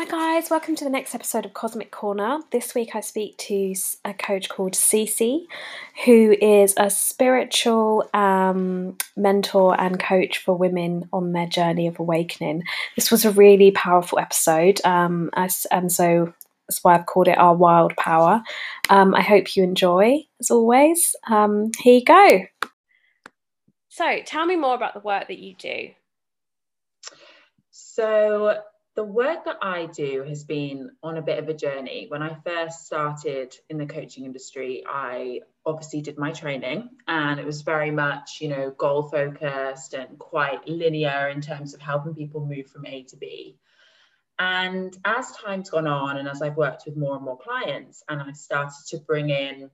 [0.00, 2.38] Hi, guys, welcome to the next episode of Cosmic Corner.
[2.52, 5.44] This week I speak to a coach called Cece,
[6.06, 12.62] who is a spiritual um, mentor and coach for women on their journey of awakening.
[12.96, 16.32] This was a really powerful episode, um, and so
[16.66, 18.42] that's why I've called it Our Wild Power.
[18.88, 21.14] Um, I hope you enjoy, as always.
[21.28, 22.70] Um, here you go.
[23.90, 25.90] So, tell me more about the work that you do.
[27.70, 28.62] So,
[29.00, 32.04] the work that I do has been on a bit of a journey.
[32.10, 37.46] When I first started in the coaching industry, I obviously did my training and it
[37.46, 42.44] was very much, you know, goal focused and quite linear in terms of helping people
[42.44, 43.56] move from A to B.
[44.38, 48.20] And as time's gone on and as I've worked with more and more clients and
[48.20, 49.70] I've started to bring in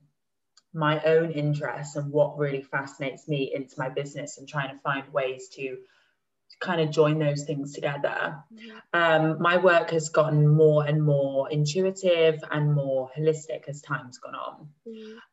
[0.73, 5.11] my own interests and what really fascinates me into my business and trying to find
[5.11, 5.79] ways to
[6.59, 8.43] kind of join those things together.
[8.93, 14.35] Um, my work has gotten more and more intuitive and more holistic as time's gone
[14.35, 14.69] on.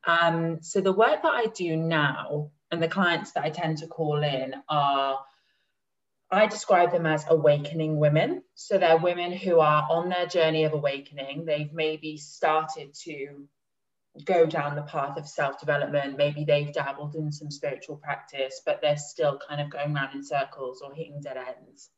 [0.06, 3.86] Um, so the work that I do now and the clients that I tend to
[3.86, 5.18] call in are
[6.30, 8.42] I describe them as awakening women.
[8.54, 11.44] So they're women who are on their journey of awakening.
[11.44, 13.46] They've maybe started to
[14.24, 16.16] go down the path of self development.
[16.16, 20.24] Maybe they've dabbled in some spiritual practice, but they're still kind of going around in
[20.24, 21.90] circles or hitting dead ends.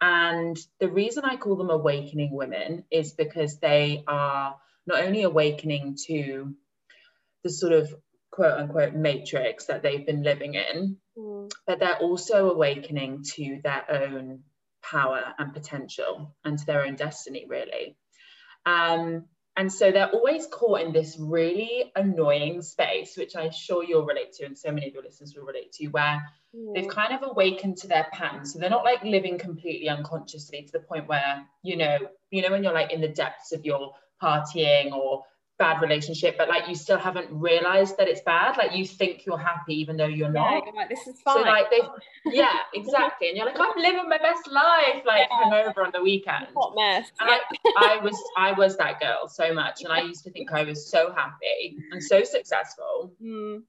[0.00, 5.96] And the reason I call them awakening women is because they are not only awakening
[6.06, 6.54] to
[7.44, 7.94] the sort of
[8.30, 11.52] quote unquote matrix that they've been living in, mm.
[11.66, 14.40] but they're also awakening to their own
[14.82, 17.96] power and potential and to their own destiny, really.
[18.66, 24.06] Um, and so they're always caught in this really annoying space, which I'm sure you'll
[24.06, 26.22] relate to, and so many of your listeners will relate to, where
[26.56, 26.74] mm.
[26.74, 28.52] they've kind of awakened to their patterns.
[28.52, 31.98] So they're not like living completely unconsciously to the point where, you know,
[32.30, 35.24] you know, when you're like in the depths of your partying or
[35.62, 38.56] bad relationship, but like you still haven't realized that it's bad.
[38.56, 40.66] Like you think you're happy even though you're yeah, not.
[40.66, 41.36] You're like this is fine.
[41.36, 41.82] So like they,
[42.32, 43.28] yeah, exactly.
[43.28, 45.44] And you're like, I'm living my best life, like yeah.
[45.44, 46.48] hungover on the weekend.
[46.56, 47.10] Hot mess.
[47.20, 47.70] And yeah.
[47.78, 50.64] I, I was, I was that girl so much, and I used to think I
[50.64, 53.12] was so happy and so successful.
[53.22, 53.62] Mm.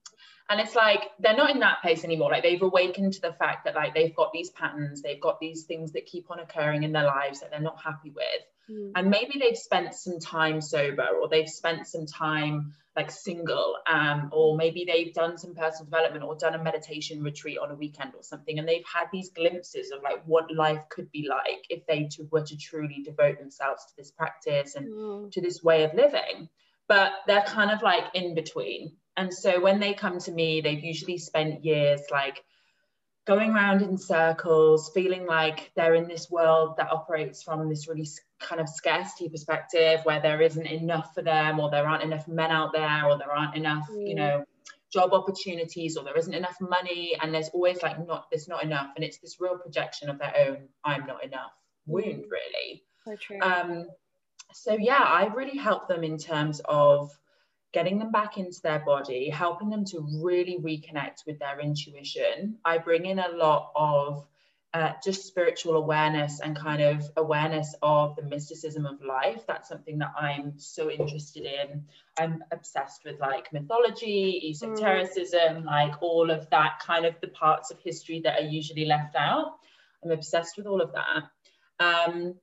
[0.54, 2.32] And it's like they're not in that place anymore.
[2.32, 5.64] Like they've awakened to the fact that like they've got these patterns, they've got these
[5.64, 8.92] things that keep on occurring in their lives that they're not happy with Mm.
[8.96, 14.30] And maybe they've spent some time sober or they've spent some time like single, um,
[14.32, 18.14] or maybe they've done some personal development or done a meditation retreat on a weekend
[18.16, 18.60] or something.
[18.60, 22.28] And they've had these glimpses of like what life could be like if they to,
[22.32, 25.32] were to truly devote themselves to this practice and mm.
[25.32, 26.50] to this way of living.
[26.88, 28.98] But they're kind of like in between.
[29.16, 32.44] And so when they come to me, they've usually spent years like
[33.26, 38.08] going around in circles, feeling like they're in this world that operates from this really
[38.42, 42.52] kind of scarcity perspective where there isn't enough for them, or there aren't enough men
[42.52, 44.08] out there, or there aren't enough, mm.
[44.08, 44.44] you know,
[44.92, 48.90] job opportunities, or there isn't enough money, and there's always like not there's not enough,
[48.96, 51.52] and it's this real projection of their own "I'm not enough"
[51.86, 52.84] wound, really.
[53.06, 53.40] So true.
[53.42, 53.88] Um,
[54.54, 57.12] so yeah, I really help them in terms of
[57.74, 62.58] getting them back into their body, helping them to really reconnect with their intuition.
[62.64, 64.26] I bring in a lot of
[64.76, 69.44] uh, just spiritual awareness and kind of awareness of the mysticism of life.
[69.48, 71.86] That's something that I'm so interested in.
[72.20, 75.66] I'm obsessed with like mythology, esotericism, mm.
[75.66, 79.58] like all of that kind of the parts of history that are usually left out.
[80.04, 81.24] I'm obsessed with all of that.
[81.80, 82.36] Um,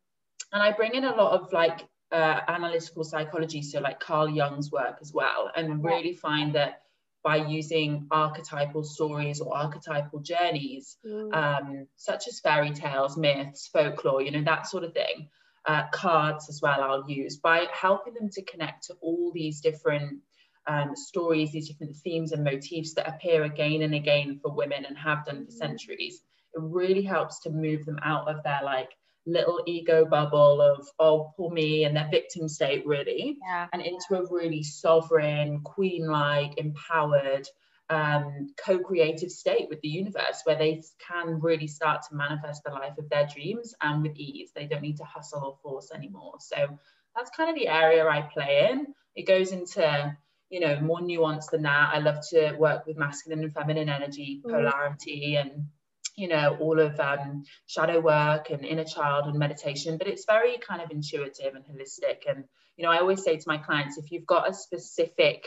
[0.53, 1.81] and I bring in a lot of like
[2.13, 6.83] uh, analytical psychology, so like Carl Jung's work as well, and really find that
[7.23, 11.35] by using archetypal stories or archetypal journeys, mm.
[11.35, 15.29] um, such as fairy tales, myths, folklore, you know, that sort of thing,
[15.67, 20.21] uh, cards as well, I'll use by helping them to connect to all these different
[20.67, 24.97] um, stories, these different themes and motifs that appear again and again for women and
[24.97, 25.59] have done for mm.
[25.59, 26.23] centuries.
[26.55, 28.91] It really helps to move them out of their like
[29.27, 33.37] little ego bubble of oh poor me and their victim state really.
[33.47, 33.69] Yeah.
[33.73, 37.47] and into a really sovereign queen-like empowered
[37.91, 42.97] um, co-creative state with the universe where they can really start to manifest the life
[42.99, 44.53] of their dreams and with ease.
[44.55, 46.35] They don't need to hustle or force anymore.
[46.39, 46.79] So
[47.17, 48.87] that's kind of the area i play in.
[49.17, 50.17] It goes into
[50.51, 51.91] you know more nuance than that.
[51.93, 54.51] I love to work with masculine and feminine energy mm.
[54.51, 55.67] polarity and
[56.17, 60.59] you know, all of um, shadow work and inner child and meditation, but it's very
[60.59, 62.29] kind of intuitive and holistic.
[62.29, 62.45] And,
[62.77, 65.47] you know, I always say to my clients, if you've got a specific,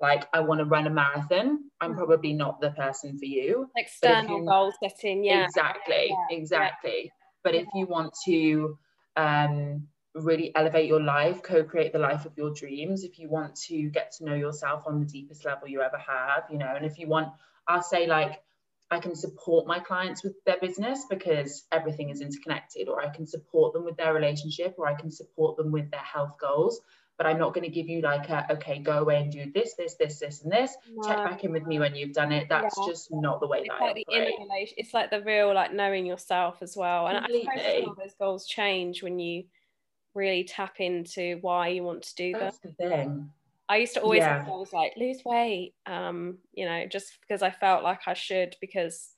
[0.00, 1.96] like, I want to run a marathon, I'm mm.
[1.96, 3.68] probably not the person for you.
[3.76, 5.44] External you, goal setting, yeah.
[5.44, 6.36] Exactly, yeah.
[6.36, 7.02] exactly.
[7.04, 7.10] Yeah.
[7.44, 8.78] But if you want to,
[9.16, 13.88] um, really elevate your life, co-create the life of your dreams, if you want to
[13.90, 16.98] get to know yourself on the deepest level you ever have, you know, and if
[16.98, 17.28] you want,
[17.66, 18.42] I'll say like
[18.92, 23.26] I can support my clients with their business because everything is interconnected, or I can
[23.26, 26.80] support them with their relationship, or I can support them with their health goals.
[27.16, 29.74] But I'm not going to give you like a okay, go away and do this,
[29.74, 30.76] this, this, this, and this.
[30.92, 31.08] No.
[31.08, 32.48] Check back in with me when you've done it.
[32.50, 32.86] That's yeah.
[32.86, 34.34] just not the way it's that like I operate.
[34.40, 37.06] relation, It's like the real like knowing yourself as well.
[37.06, 37.48] And Completely.
[37.50, 39.44] I suppose those goals change when you
[40.14, 42.74] really tap into why you want to do That's them.
[42.78, 43.30] the thing.
[43.68, 44.38] I used to always yeah.
[44.38, 48.56] have goals like lose weight, um, you know, just because I felt like I should
[48.60, 49.14] because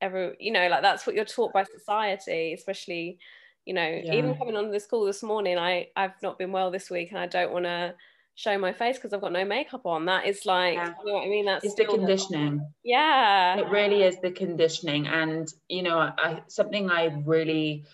[0.00, 3.18] every, you know, like that's what you're taught by society, especially,
[3.64, 4.14] you know, yeah.
[4.14, 7.18] even coming on this call this morning, I I've not been well this week and
[7.18, 7.94] I don't want to
[8.36, 10.04] show my face because I've got no makeup on.
[10.04, 10.92] That is like, yeah.
[11.00, 11.46] you know what I mean?
[11.46, 12.64] That's it's the conditioning.
[12.84, 17.84] Yeah, it really is the conditioning, and you know, I something I really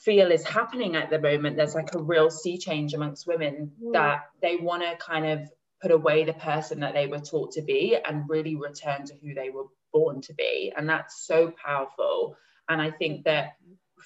[0.00, 3.92] feel is happening at the moment there's like a real sea change amongst women mm.
[3.92, 5.50] that they want to kind of
[5.82, 9.34] put away the person that they were taught to be and really return to who
[9.34, 12.36] they were born to be and that's so powerful
[12.68, 13.56] and i think that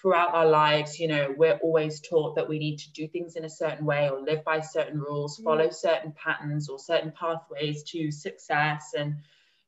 [0.01, 3.45] throughout our lives you know we're always taught that we need to do things in
[3.45, 5.45] a certain way or live by certain rules mm.
[5.45, 9.15] follow certain patterns or certain pathways to success and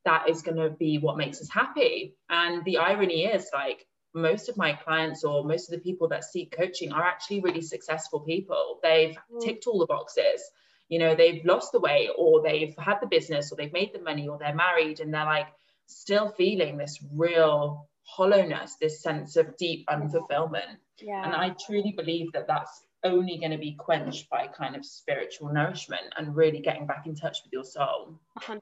[0.04, 4.48] that is going to be what makes us happy and the irony is like most
[4.48, 8.20] of my clients or most of the people that seek coaching are actually really successful
[8.20, 8.80] people.
[8.82, 9.40] They've mm.
[9.40, 10.42] ticked all the boxes.
[10.88, 14.00] You know, they've lost the weight or they've had the business or they've made the
[14.00, 15.48] money or they're married and they're like
[15.86, 20.78] still feeling this real hollowness, this sense of deep unfulfillment.
[20.98, 21.24] Yeah.
[21.24, 25.52] And I truly believe that that's only going to be quenched by kind of spiritual
[25.52, 28.18] nourishment and really getting back in touch with your soul.
[28.40, 28.60] 100%.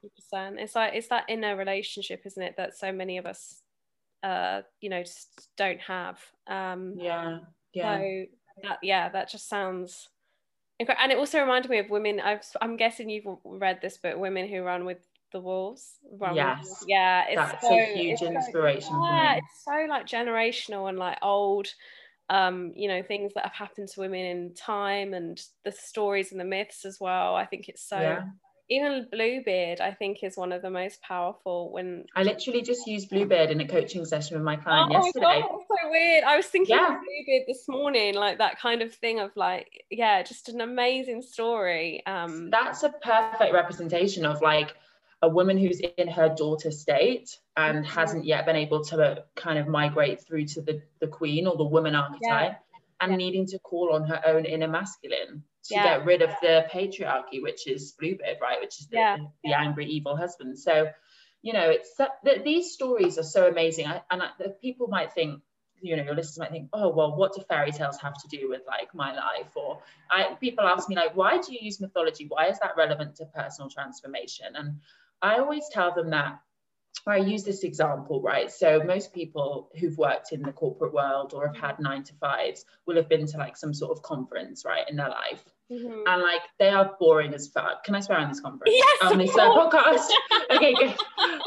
[0.59, 3.61] It's like, it's that inner relationship, isn't it, that so many of us
[4.25, 6.19] uh, you know just don't have.
[6.47, 7.39] Um yeah
[7.75, 7.97] yeah.
[7.97, 8.25] so
[8.63, 10.09] that yeah that just sounds
[10.79, 11.03] incredible.
[11.03, 14.47] and it also reminded me of women I've, i'm guessing you've read this book women
[14.47, 15.99] who run with the wolves
[16.33, 16.83] yes.
[16.87, 21.17] Yeah it's that's so, a huge inspiration so, yeah it's so like generational and like
[21.21, 21.67] old
[22.29, 26.39] um you know things that have happened to women in time and the stories and
[26.39, 27.35] the myths as well.
[27.35, 28.23] I think it's so yeah
[28.69, 31.71] even Bluebeard, I think, is one of the most powerful.
[31.71, 35.25] When I literally just used Bluebeard in a coaching session with my client yesterday.
[35.25, 35.47] oh yesterday.
[35.47, 36.23] God, so weird.
[36.23, 36.95] I was thinking yeah.
[36.95, 41.21] of Bluebeard this morning, like that kind of thing of like, yeah, just an amazing
[41.21, 42.03] story.
[42.07, 44.75] Um, That's a perfect representation of like
[45.21, 47.99] a woman who's in her daughter state and mm-hmm.
[47.99, 51.63] hasn't yet been able to kind of migrate through to the the queen or the
[51.63, 52.21] woman archetype.
[52.21, 52.55] Yeah.
[53.01, 53.17] And yeah.
[53.17, 55.83] needing to call on her own inner masculine to yeah.
[55.97, 58.59] get rid of the patriarchy, which is Bluebeard, right?
[58.61, 59.17] Which is the, yeah.
[59.17, 60.59] the, the angry, evil husband.
[60.59, 60.89] So,
[61.41, 63.87] you know, it's that, these stories are so amazing.
[63.87, 64.29] I, and I,
[64.61, 65.41] people might think,
[65.81, 68.49] you know, your listeners might think, oh, well, what do fairy tales have to do
[68.49, 69.51] with like my life?
[69.55, 72.25] Or I, people ask me like, why do you use mythology?
[72.27, 74.55] Why is that relevant to personal transformation?
[74.55, 74.79] And
[75.21, 76.39] I always tell them that
[77.07, 78.51] I use this example, right?
[78.51, 82.65] So most people who've worked in the corporate world or have had nine to fives
[82.87, 85.43] will have been to like some sort of conference, right, in their life.
[85.71, 86.01] Mm-hmm.
[86.07, 87.83] And like they are boring as fuck.
[87.83, 88.73] Can I swear on this conference?
[88.75, 90.09] Yes, on this uh, podcast.
[90.51, 90.95] okay, good.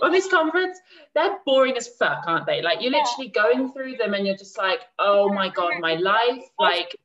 [0.02, 0.78] On this conference,
[1.14, 2.62] they're boring as fuck, aren't they?
[2.62, 6.42] Like you're literally going through them and you're just like, oh my god, my life,
[6.58, 6.96] like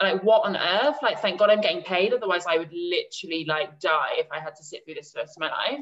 [0.00, 0.96] like what on earth?
[1.02, 2.12] Like thank God I'm getting paid.
[2.12, 5.36] Otherwise, I would literally like die if I had to sit through this the rest
[5.36, 5.80] of my life.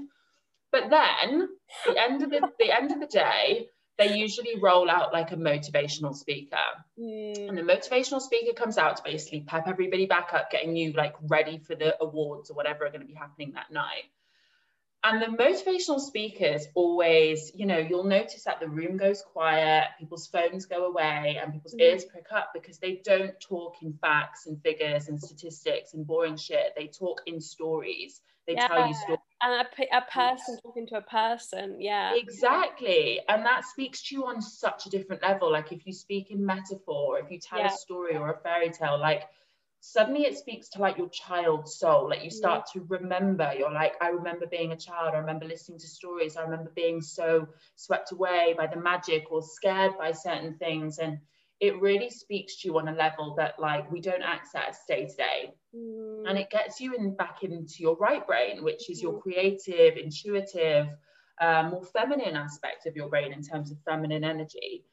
[0.73, 1.49] But then
[1.87, 5.37] the end of the, the end of the day, they usually roll out like a
[5.37, 6.57] motivational speaker.
[6.99, 7.49] Mm.
[7.49, 11.15] And the motivational speaker comes out to basically pep everybody back up, getting you like
[11.29, 14.05] ready for the awards or whatever are going to be happening that night.
[15.03, 20.27] And the motivational speakers always, you know, you'll notice that the room goes quiet, people's
[20.27, 21.81] phones go away, and people's mm.
[21.81, 26.37] ears prick up because they don't talk in facts and figures and statistics and boring
[26.37, 26.75] shit.
[26.77, 28.21] They talk in stories.
[28.47, 28.69] They yeah.
[28.69, 32.15] tell you stories and a, a person talking to a person yeah.
[32.15, 33.21] Exactly.
[33.29, 35.51] And that speaks to you on such a different level.
[35.51, 37.69] Like if you speak in metaphor if you tell yeah.
[37.69, 39.25] a story or a fairy tale like
[39.81, 42.09] suddenly it speaks to like your child's soul.
[42.09, 42.81] Like you start yeah.
[42.81, 43.53] to remember.
[43.57, 45.15] You're like i remember being a child.
[45.15, 46.37] I remember listening to stories.
[46.37, 50.99] I remember being so swept away by the magic or scared by certain things.
[50.99, 51.19] And
[51.61, 55.17] it really speaks to you on a level that like we don't access day to
[55.17, 56.29] day mm.
[56.29, 59.23] and it gets you in back into your right brain which is your mm.
[59.23, 60.89] creative intuitive
[61.41, 64.85] uh, more feminine aspect of your brain in terms of feminine energy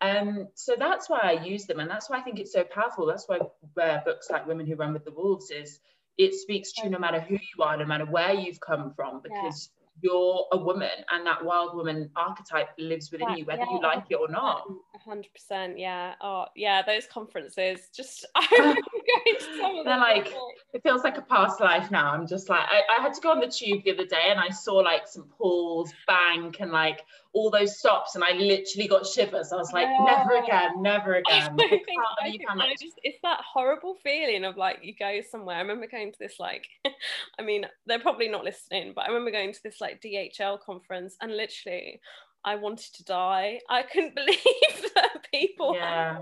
[0.00, 3.06] um, so that's why I use them, and that's why I think it's so powerful.
[3.06, 5.80] That's why uh, books like Women Who Run with the Wolves is
[6.18, 9.20] it speaks to you no matter who you are, no matter where you've come from,
[9.22, 13.70] because you're a woman and that wild woman archetype lives within yeah, you whether yeah.
[13.70, 14.64] you like it or not
[15.04, 15.78] hundred percent.
[15.78, 16.14] Yeah.
[16.20, 16.82] Oh, yeah.
[16.82, 18.80] Those conferences, just I remember
[19.24, 20.00] going to some of They're them.
[20.00, 20.32] like,
[20.72, 22.12] it feels like a past life now.
[22.12, 24.40] I'm just like, I, I had to go on the tube the other day and
[24.40, 25.28] I saw like St.
[25.30, 27.04] Paul's Bank and like
[27.34, 29.52] all those stops, and I literally got shivers.
[29.52, 31.56] I was like, never again, never I again.
[31.56, 31.86] think, I I can't
[32.22, 35.56] think believe how I just, it's that horrible feeling of like you go somewhere.
[35.56, 36.66] I remember going to this like,
[37.38, 41.16] I mean, they're probably not listening, but I remember going to this like DHL conference
[41.20, 42.00] and literally
[42.44, 43.60] I wanted to die.
[43.68, 46.18] I couldn't believe that people Yeah.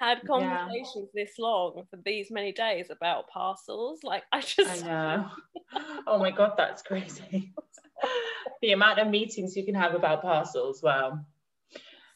[0.00, 4.00] had conversations this long for these many days about parcels.
[4.02, 5.28] Like I just I know.
[6.06, 7.52] Oh my god, that's crazy.
[8.60, 10.82] The amount of meetings you can have about parcels.
[10.82, 11.20] Wow.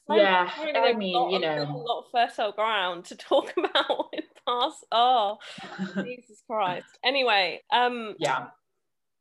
[0.09, 1.85] Like, Yeah, apparently I mean, lot you there's a know.
[1.87, 4.85] lot of fertile ground to talk about in past.
[4.93, 5.39] Oh,
[6.05, 6.87] Jesus Christ.
[7.05, 8.49] Anyway, um, yeah.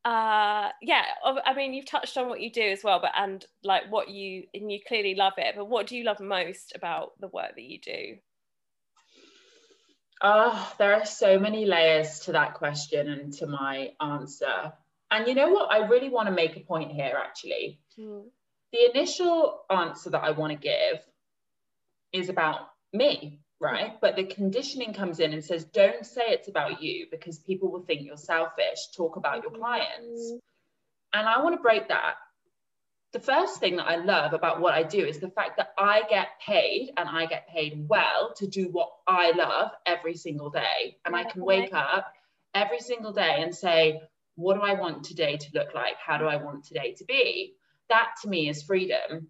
[0.05, 1.03] uh yeah
[1.45, 4.43] i mean you've touched on what you do as well but and like what you
[4.53, 7.63] and you clearly love it but what do you love most about the work that
[7.63, 8.15] you do
[10.21, 14.73] Oh, there are so many layers to that question and to my answer.
[15.11, 15.71] And you know what?
[15.71, 17.79] I really want to make a point here, actually.
[17.97, 18.21] Hmm.
[18.71, 21.01] The initial answer that I want to give
[22.11, 23.99] is about me, right?
[24.01, 27.83] But the conditioning comes in and says, don't say it's about you because people will
[27.83, 28.79] think you're selfish.
[28.95, 29.61] Talk about your mm-hmm.
[29.61, 30.33] clients.
[31.13, 32.15] And I want to break that.
[33.13, 36.01] The first thing that I love about what I do is the fact that I
[36.09, 40.97] get paid and I get paid well to do what I love every single day.
[41.05, 42.11] And I can wake up
[42.53, 44.01] every single day and say,
[44.35, 45.95] what do I want today to look like?
[46.05, 47.55] How do I want today to be?
[47.89, 49.27] That to me is freedom.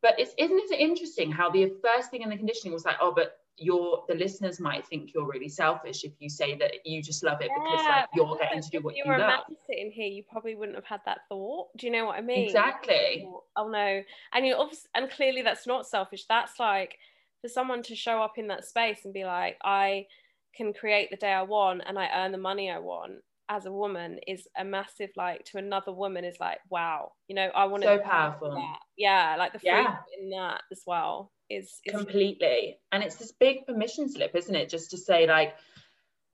[0.00, 3.12] But it's, isn't it interesting how the first thing in the conditioning was like, oh,
[3.14, 7.24] but your the listeners might think you're really selfish if you say that you just
[7.24, 9.28] love it because like you're getting to do what you you were a love.
[9.48, 12.20] man sitting here you probably wouldn't have had that thought do you know what i
[12.20, 13.28] mean Exactly.
[13.56, 14.02] oh no
[14.32, 16.98] and you obviously and clearly that's not selfish that's like
[17.42, 20.06] for someone to show up in that space and be like i
[20.54, 23.14] can create the day i want and i earn the money i want
[23.50, 27.48] as a woman is a massive like to another woman is like wow you know
[27.54, 28.54] i want to So powerful.
[28.54, 28.78] that.
[28.96, 29.96] yeah like the freedom Yeah.
[30.22, 34.68] in that as well is, is completely and it's this big permission slip isn't it
[34.68, 35.54] just to say like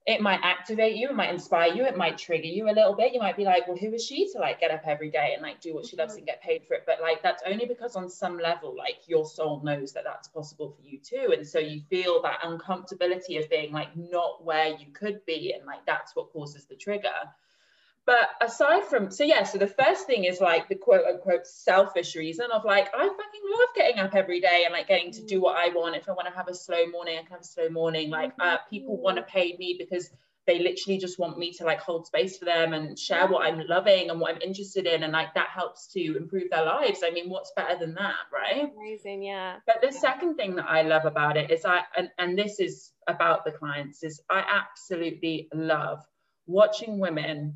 [0.05, 3.13] it might activate you it might inspire you it might trigger you a little bit.
[3.13, 5.41] You might be like well who is she to like get up every day and
[5.41, 6.19] like do what she loves mm-hmm.
[6.19, 6.83] and get paid for it?
[6.85, 10.69] But like that's only because on some level like your soul knows that that's possible
[10.69, 11.33] for you too.
[11.35, 15.65] And so you feel that uncomfortability of being like not where you could be and
[15.65, 17.09] like that's what causes the trigger
[18.05, 22.15] but aside from so yeah so the first thing is like the quote unquote selfish
[22.15, 25.41] reason of like i fucking love getting up every day and like getting to do
[25.41, 25.95] what i want.
[25.95, 28.09] If i want to have a slow morning i can have a slow morning.
[28.09, 30.09] Like uh, people want to pay me because
[30.47, 33.65] they literally just want me to like hold space for them and share what i'm
[33.67, 37.01] loving and what i'm interested in and like that helps to improve their lives.
[37.03, 38.71] I mean what's better than that right?
[38.77, 39.57] Amazing yeah.
[39.65, 42.91] But the second thing that I love about it is I, and, and this is
[43.07, 46.03] about the clients, is I absolutely love
[46.47, 47.55] watching women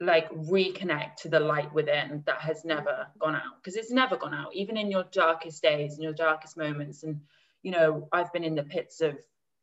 [0.00, 4.34] like reconnect to the light within that has never gone out because it's never gone
[4.34, 7.02] out, even in your darkest days and your darkest moments.
[7.02, 7.20] And,
[7.62, 9.16] you know, I've been in the pits of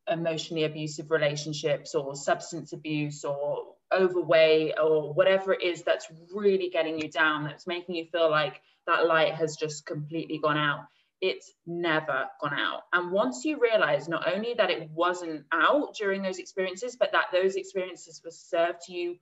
[0.08, 6.98] emotionally abusive relationships or substance abuse or overweight or whatever it is that's really getting
[6.98, 10.86] you down, that's making you feel like that light has just completely gone out
[11.20, 12.82] it's never gone out.
[12.92, 17.26] And once you realize not only that it wasn't out during those experiences, but that
[17.32, 19.16] those experiences were served to you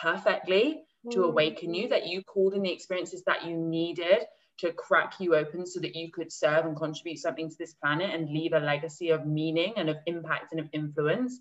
[0.00, 1.24] perfectly to hmm.
[1.24, 4.24] awaken you, that you called in the experiences that you needed
[4.58, 8.14] to crack you open so that you could serve and contribute something to this planet
[8.14, 11.40] and leave a legacy of meaning and of impact and of influence.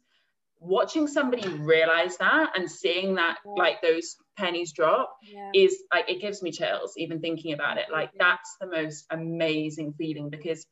[0.59, 5.51] Watching somebody realize that and seeing that, like those pennies drop, yeah.
[5.53, 9.93] is like it gives me chills even thinking about it like that's the most amazing
[9.93, 10.65] feeling because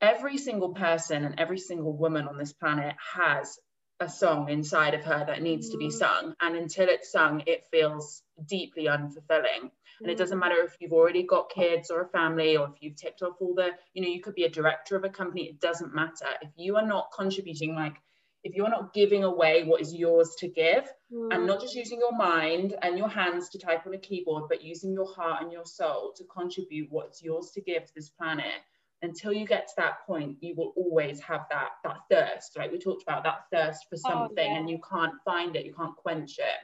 [0.00, 3.58] every single person and every single woman on this planet has
[4.00, 5.92] a song inside of her that needs to be Mhm.
[5.92, 10.94] sung and until it's sung it feels deeply unfulfilling and it doesn't matter if you've
[10.94, 14.08] already got kids or a family or if you've ticked off all the you know
[14.08, 17.10] you could be a director of a company it doesn't matter if you are not
[17.14, 17.96] contributing like
[18.42, 20.90] if you're not giving away what is yours to give
[21.30, 24.62] and not just using your mind and your hands to type on a keyboard, but
[24.62, 28.54] using your heart and your soul to contribute what's yours to give to this planet.
[29.02, 32.78] Until you get to that point, you will always have that that thirst, like we
[32.78, 34.58] talked about, that thirst for something, yeah.
[34.58, 36.60] and you can't find it, you can't quench it.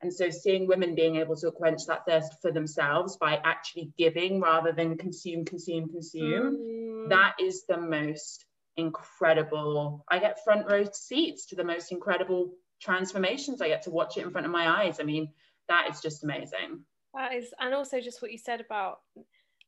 [0.00, 4.40] And so, seeing women being able to quench that thirst for themselves by actually giving
[4.40, 7.08] rather than consume, consume, consume, Mm.
[7.08, 8.44] that is the most
[8.76, 10.04] incredible.
[10.08, 13.60] I get front row seats to the most incredible transformations.
[13.60, 14.98] I get to watch it in front of my eyes.
[14.98, 15.32] I mean,
[15.68, 16.84] that is just amazing.
[17.14, 19.00] That is, and also just what you said about,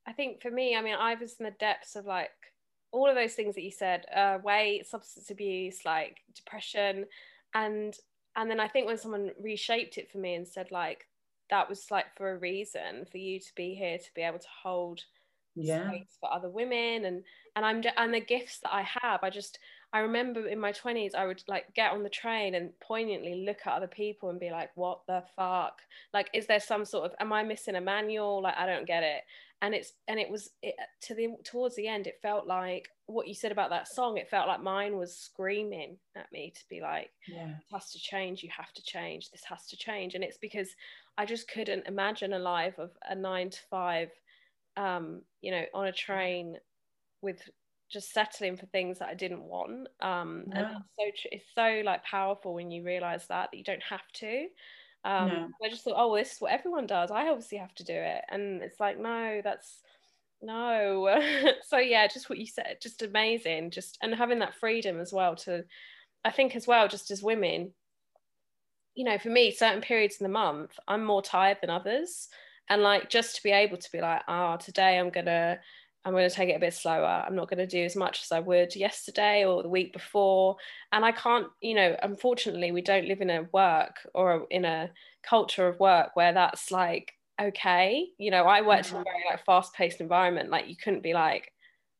[0.06, 2.30] I think for me, I mean, I was in the depths of like
[2.92, 7.06] all of those things that you said uh, weight substance abuse like depression.
[7.54, 7.96] And
[8.36, 11.06] and then i think when someone reshaped it for me and said like
[11.50, 14.48] that was like for a reason for you to be here to be able to
[14.62, 15.02] hold
[15.54, 15.88] yeah.
[15.88, 17.22] space for other women and
[17.54, 19.58] and i'm and the gifts that i have i just
[19.92, 23.58] i remember in my 20s i would like get on the train and poignantly look
[23.64, 25.80] at other people and be like what the fuck?
[26.12, 28.42] Like is there some sort of am i missing a manual?
[28.42, 29.22] Like i don't get it
[29.64, 33.26] and it's and it was it, to the towards the end it felt like what
[33.26, 36.82] you said about that song it felt like mine was screaming at me to be
[36.82, 37.48] like yeah.
[37.48, 40.68] it has to change you have to change this has to change and it's because
[41.16, 44.10] i just couldn't imagine a life of a nine to five
[44.76, 46.58] um you know on a train
[47.22, 47.40] with
[47.90, 50.58] just settling for things that i didn't want um yeah.
[50.58, 54.46] and so it's so like powerful when you realize that that you don't have to
[55.04, 55.48] um, no.
[55.62, 57.10] I just thought, oh, this is what everyone does.
[57.10, 58.22] I obviously have to do it.
[58.30, 59.80] And it's like, no, that's
[60.40, 61.22] no.
[61.66, 63.70] so yeah, just what you said, just amazing.
[63.70, 65.64] Just and having that freedom as well to,
[66.24, 67.72] I think as well, just as women,
[68.94, 72.28] you know, for me, certain periods in the month, I'm more tired than others.
[72.70, 75.58] And like just to be able to be like, oh, today I'm gonna
[76.04, 77.24] I'm going to take it a bit slower.
[77.26, 80.56] I'm not going to do as much as I would yesterday or the week before.
[80.92, 84.90] And I can't, you know, unfortunately, we don't live in a work or in a
[85.22, 88.06] culture of work where that's like, okay.
[88.18, 90.50] You know, I worked in a very like fast paced environment.
[90.50, 91.50] Like, you couldn't be like,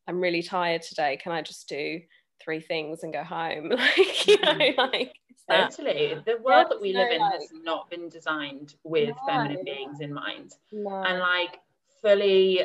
[0.07, 1.19] I'm really tired today.
[1.23, 2.01] Can I just do
[2.43, 3.69] three things and go home?
[3.71, 4.81] like, you know, mm-hmm.
[4.81, 5.15] like,
[5.51, 6.17] Totally.
[6.25, 9.15] The world that we live in has not been designed with no.
[9.27, 10.53] feminine beings in mind.
[10.73, 11.03] No.
[11.03, 11.59] And like
[12.01, 12.65] fully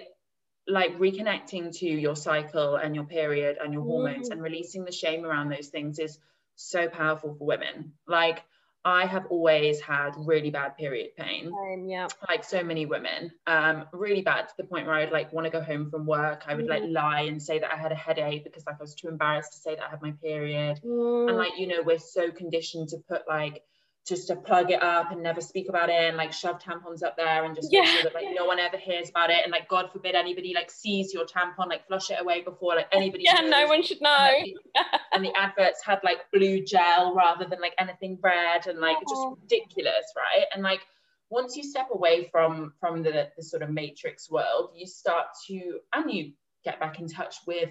[0.69, 4.33] like reconnecting to your cycle and your period and your hormones mm.
[4.33, 6.19] and releasing the shame around those things is
[6.55, 7.93] so powerful for women.
[8.07, 8.43] Like
[8.85, 11.47] I have always had really bad period pain.
[11.47, 12.07] Um, yeah.
[12.27, 13.31] Like so many women.
[13.45, 16.43] Um, really bad to the point where I'd like want to go home from work.
[16.47, 16.69] I would mm.
[16.69, 19.53] like lie and say that I had a headache because like I was too embarrassed
[19.53, 20.79] to say that I had my period.
[20.85, 21.29] Mm.
[21.29, 23.63] And like, you know, we're so conditioned to put like
[24.09, 27.15] just to plug it up and never speak about it and like shove tampons up
[27.15, 27.81] there and just yeah.
[27.81, 30.53] make sure that like no one ever hears about it and like God forbid anybody
[30.55, 33.51] like sees your tampon like flush it away before like anybody yeah knows.
[33.51, 37.61] no one should know and, like, and, the adverts had like blue gel rather than
[37.61, 39.37] like anything red and like just oh.
[39.41, 40.81] ridiculous right and like
[41.29, 45.79] once you step away from from the, the sort of matrix world you start to
[45.93, 46.31] and you
[46.65, 47.69] get back in touch with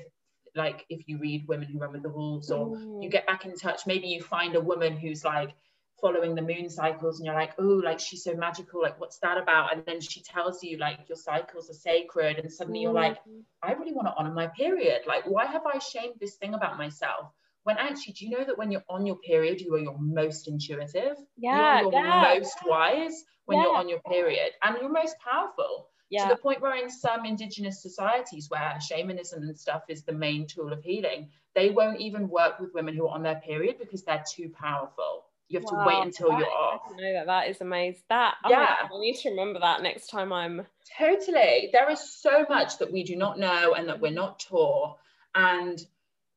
[0.54, 3.54] like if you read women who run with the wolves or you get back in
[3.56, 5.50] touch maybe you find a woman who's like
[6.00, 9.38] following the moon cycles and you're like oh like she's so magical like what's that
[9.38, 13.18] about and then she tells you like your cycles are sacred and suddenly you're like
[13.20, 13.40] mm-hmm.
[13.62, 16.78] i really want to honor my period like why have i shamed this thing about
[16.78, 17.32] myself
[17.64, 20.48] when actually do you know that when you're on your period you are your most
[20.48, 22.34] intuitive yeah you're yeah.
[22.34, 23.64] most wise when yeah.
[23.64, 26.22] you're on your period and you're most powerful yeah.
[26.22, 30.46] to the point where in some indigenous societies where shamanism and stuff is the main
[30.46, 34.04] tool of healing they won't even work with women who are on their period because
[34.04, 36.82] they're too powerful you have wow, to wait until that, you're off.
[36.92, 38.02] I know that that is amazing.
[38.08, 40.66] That oh yeah, God, I need to remember that next time I'm.
[40.98, 44.98] Totally, there is so much that we do not know and that we're not taught,
[45.34, 45.80] and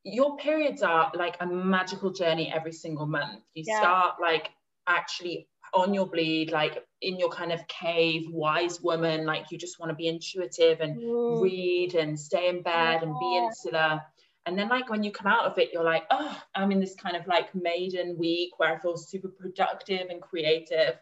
[0.03, 3.41] your periods are like a magical journey every single month.
[3.53, 3.79] You yeah.
[3.79, 4.49] start like
[4.87, 9.79] actually on your bleed, like in your kind of cave, wise woman, like you just
[9.79, 11.41] want to be intuitive and mm.
[11.41, 13.03] read and stay in bed yeah.
[13.03, 14.01] and be insular
[14.45, 16.95] and then like when you come out of it you're like oh i'm in this
[16.95, 20.95] kind of like maiden week where i feel super productive and creative.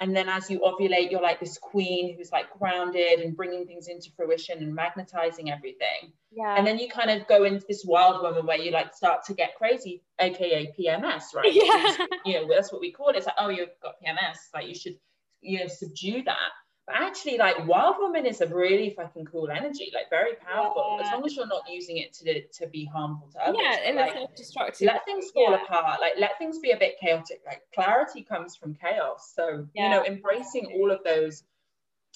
[0.00, 3.88] And then as you ovulate you're like this queen who's like grounded and bringing things
[3.88, 6.12] into fruition and magnetizing everything.
[6.30, 6.54] Yeah.
[6.56, 9.34] And then you kind of go into this wild woman where you like start to
[9.34, 11.52] get crazy aka pms right?
[11.52, 12.06] Yeah.
[12.24, 13.16] you know that's what we call it.
[13.16, 14.96] It's like oh you've got pms like you should
[15.40, 16.52] you know subdue that
[16.88, 20.96] but actually, like Wild Woman is a really fucking cool energy, like very powerful.
[20.98, 21.06] Yeah.
[21.06, 23.60] As long as you're not using it to to be harmful to others.
[23.62, 24.86] Yeah, and like, destructive.
[24.86, 25.62] Let things fall yeah.
[25.62, 26.00] apart.
[26.00, 27.42] Like let things be a bit chaotic.
[27.44, 29.30] Like clarity comes from chaos.
[29.36, 29.82] So yeah.
[29.82, 31.42] you know, embracing all of those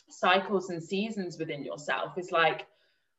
[0.09, 2.67] cycles and seasons within yourself is like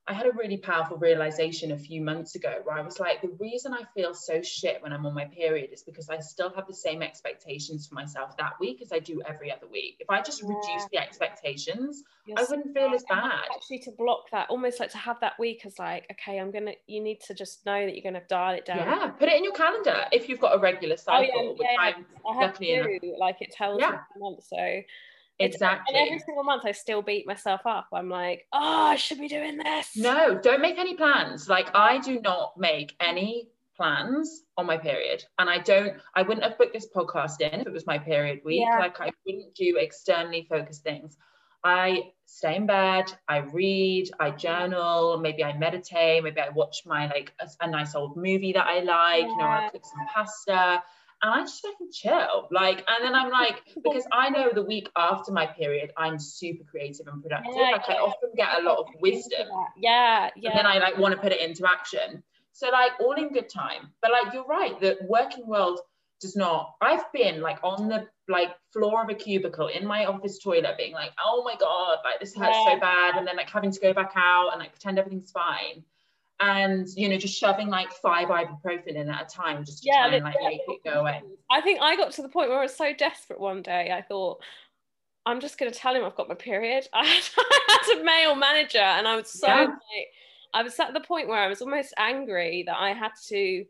[0.06, 3.32] I had a really powerful realization a few months ago where I was like, the
[3.40, 6.68] reason I feel so shit when I'm on my period is because I still have
[6.68, 9.96] the same expectations for myself that week as I do every other week.
[10.02, 10.50] If I just yeah.
[10.50, 13.46] reduce the expectations, You're I wouldn't feel as bad.
[13.56, 16.74] Actually, to block that, almost like to have that week as like, okay, I'm gonna.
[16.86, 18.80] You need to just know that you're gonna dial it down.
[18.80, 21.30] Yeah, put it in your calendar if you've got a regular cycle.
[21.34, 23.00] Oh, yeah, yeah, I have to.
[23.18, 23.88] Like it tells you.
[23.88, 23.92] yeah.
[23.92, 24.82] me month, so
[25.40, 25.96] Exactly.
[25.96, 27.88] And every single month, I still beat myself up.
[27.94, 29.96] I'm like, oh, I should be doing this.
[29.96, 31.50] No, don't make any plans.
[31.50, 35.24] Like, I do not make any plans on my period.
[35.40, 38.42] And I don't, I wouldn't have booked this podcast in if it was my period
[38.46, 38.62] week.
[38.62, 38.78] Yeah.
[38.78, 41.18] Like, I wouldn't do externally focused things.
[41.64, 47.08] I stay in bed, I read, I journal, maybe I meditate, maybe I watch my
[47.08, 49.28] like a, a nice old movie that I like, yeah.
[49.30, 50.84] you know, I cook some pasta.
[51.24, 52.50] And I just fucking chill.
[52.52, 56.66] Like, and then I'm like, because I know the week after my period, I'm super
[56.66, 57.54] creative and productive.
[57.56, 57.96] Yeah, like yeah.
[57.96, 59.48] I often get a lot of wisdom.
[59.78, 60.50] Yeah, yeah.
[60.50, 62.24] And then I like want to put it into action.
[62.52, 63.92] So like all in good time.
[64.02, 65.80] But like you're right, the working world
[66.20, 66.76] does not.
[66.82, 70.94] I've been like on the like floor of a cubicle in my office toilet being
[70.94, 72.74] like, oh my God, like this hurts yeah.
[72.74, 73.16] so bad.
[73.16, 75.84] And then like having to go back out and like pretend everything's fine.
[76.44, 80.08] And you know, just shoving like five ibuprofen in at a time just to yeah,
[80.08, 81.22] try and like make it go away.
[81.50, 84.02] I think I got to the point where I was so desperate one day, I
[84.02, 84.42] thought,
[85.26, 86.88] I'm just gonna tell him I've got my period.
[86.94, 89.62] I had a male manager and I was so yeah.
[89.66, 90.08] like
[90.54, 93.66] I was at the point where I was almost angry that I had to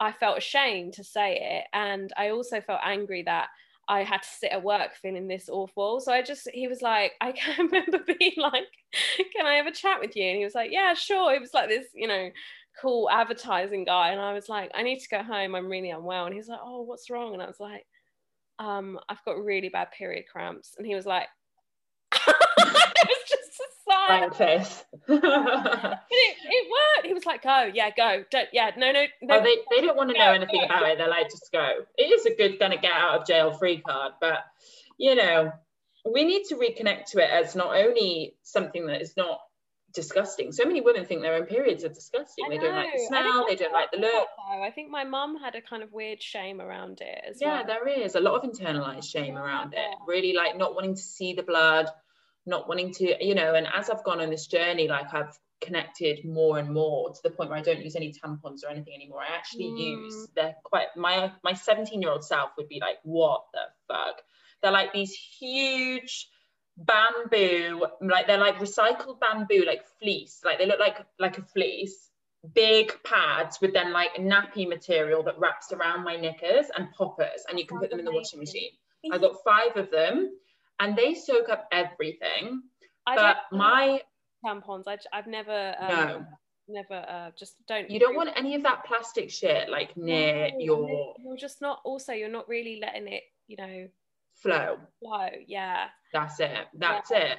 [0.00, 1.64] I felt ashamed to say it.
[1.72, 3.48] And I also felt angry that
[3.88, 6.00] I had to sit at work feeling this awful.
[6.00, 8.66] So I just, he was like, I can't remember being like,
[9.34, 10.24] can I have a chat with you?
[10.24, 11.32] And he was like, yeah, sure.
[11.32, 12.30] He was like this, you know,
[12.80, 14.10] cool advertising guy.
[14.10, 15.54] And I was like, I need to go home.
[15.54, 16.26] I'm really unwell.
[16.26, 17.32] And he's like, oh, what's wrong?
[17.32, 17.86] And I was like,
[18.58, 20.74] um, I've got really bad period cramps.
[20.76, 21.26] And he was like,
[22.12, 23.37] it
[24.08, 24.84] Blank face.
[25.06, 25.14] but
[26.10, 27.06] it, it worked.
[27.06, 28.24] He was like, go, yeah, go.
[28.30, 29.38] Don't, yeah, no, no, no.
[29.38, 30.98] Oh, they, they don't want to know anything about it.
[30.98, 31.70] They're like, just go.
[31.96, 34.38] It is a good kind of get out of jail free card, but
[34.98, 35.52] you know,
[36.10, 39.38] we need to reconnect to it as not only something that is not
[39.94, 40.52] disgusting.
[40.52, 42.46] So many women think their own periods are disgusting.
[42.48, 44.12] They don't like the smell, they don't like the look.
[44.12, 44.62] Though.
[44.62, 47.66] I think my mum had a kind of weird shame around it as yeah, well.
[47.66, 49.96] there is a lot of internalized shame around it.
[50.06, 51.88] Really like not wanting to see the blood,
[52.48, 56.24] not wanting to, you know, and as I've gone on this journey, like I've connected
[56.24, 59.20] more and more to the point where I don't use any tampons or anything anymore.
[59.20, 59.78] I actually mm.
[59.78, 64.22] use they're quite my my 17 year old self would be like, what the fuck?
[64.62, 66.28] They're like these huge
[66.76, 72.10] bamboo, like they're like recycled bamboo, like fleece, like they look like like a fleece,
[72.54, 77.58] big pads with then like nappy material that wraps around my knickers and poppers, and
[77.58, 78.70] you can put them in the washing machine.
[79.12, 80.32] I got five of them
[80.80, 82.62] and they soak up everything.
[83.06, 84.00] I but my
[84.44, 86.26] tampons, I, I've never um, no.
[86.68, 87.90] never uh, just don't.
[87.90, 91.14] You don't want any of that plastic shit like near no, your.
[91.24, 91.80] You're just not.
[91.84, 93.22] Also, you're not really letting it.
[93.46, 93.88] You know.
[94.42, 94.78] Flow.
[95.00, 95.28] Flow.
[95.48, 95.86] Yeah.
[96.12, 96.68] That's it.
[96.74, 97.18] That's yeah.
[97.18, 97.38] it.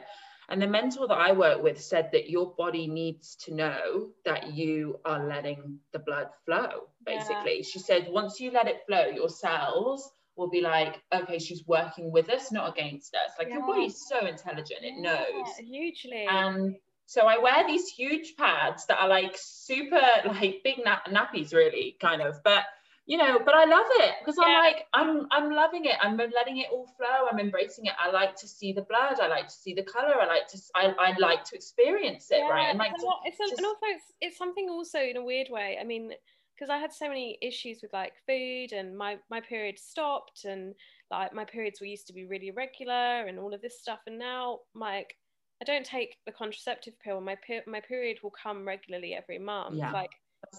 [0.50, 4.52] And the mentor that I work with said that your body needs to know that
[4.54, 7.58] you are letting the blood flow, basically.
[7.58, 7.64] Yeah.
[7.64, 12.12] She said, once you let it flow, your cells will be like, okay, she's working
[12.12, 13.34] with us, not against us.
[13.38, 13.56] Like yeah.
[13.56, 15.48] your body's so intelligent, it yeah, knows.
[15.58, 16.26] Hugely.
[16.28, 16.76] And
[17.06, 21.98] so I wear these huge pads that are like super like big na- nappies, really,
[22.02, 22.42] kind of.
[22.44, 22.64] But
[23.06, 24.46] you know, but I love it because yeah.
[24.46, 25.96] I'm like, I'm I'm loving it.
[26.02, 27.28] I'm letting it all flow.
[27.30, 27.94] I'm embracing it.
[28.00, 29.20] I like to see the blood.
[29.20, 30.14] I like to see the color.
[30.22, 32.70] I like to I, I like to experience it, yeah, right?
[32.70, 35.50] And like, it's, a, it's just, and also it's, it's something also in a weird
[35.50, 35.78] way.
[35.82, 36.12] I mean,
[36.60, 40.76] because I had so many issues with like food and my my period stopped and
[41.10, 44.00] like my periods were used to be really irregular and all of this stuff.
[44.08, 45.16] And now like
[45.62, 47.22] I don't take the contraceptive pill.
[47.22, 49.78] My per- my period will come regularly every month.
[49.78, 50.12] Yeah, like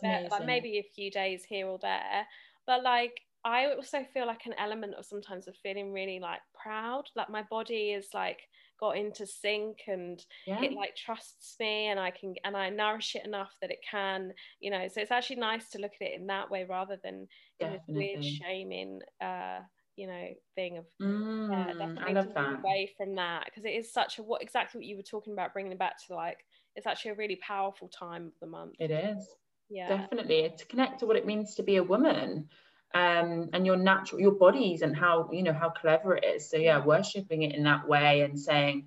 [0.02, 2.26] like maybe a few days here or there.
[2.66, 7.04] But like I also feel like an element of sometimes of feeling really like proud.
[7.14, 8.40] Like my body is like
[8.80, 10.62] got into sync and yeah.
[10.62, 14.32] it like trusts me and I can and I nourish it enough that it can,
[14.58, 14.88] you know.
[14.88, 17.28] So it's actually nice to look at it in that way rather than
[17.60, 19.58] in this weird shaming uh
[19.96, 22.58] you know thing of mm, uh, definitely I love that.
[22.60, 25.52] away from that because it is such a what exactly what you were talking about
[25.52, 26.38] bringing it back to like
[26.74, 29.28] it's actually a really powerful time of the month it is
[29.68, 32.48] yeah definitely to connect to what it means to be a woman
[32.94, 36.56] um, and your natural your bodies and how you know how clever it is so
[36.56, 38.86] yeah worshiping it in that way and saying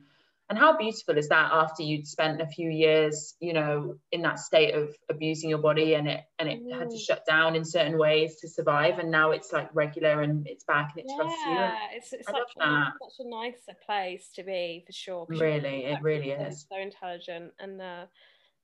[0.50, 4.39] and how beautiful is that after you'd spent a few years you know in that
[4.39, 6.78] state of abusing your body and it and it mm.
[6.78, 7.00] had to mm.
[7.00, 10.92] shut down in certain ways to survive and now it's like regular and it's back
[10.96, 14.44] and it yeah, trusts you yeah it's, it's such, a, such a nicer place to
[14.44, 18.06] be for sure really it really is so intelligent and uh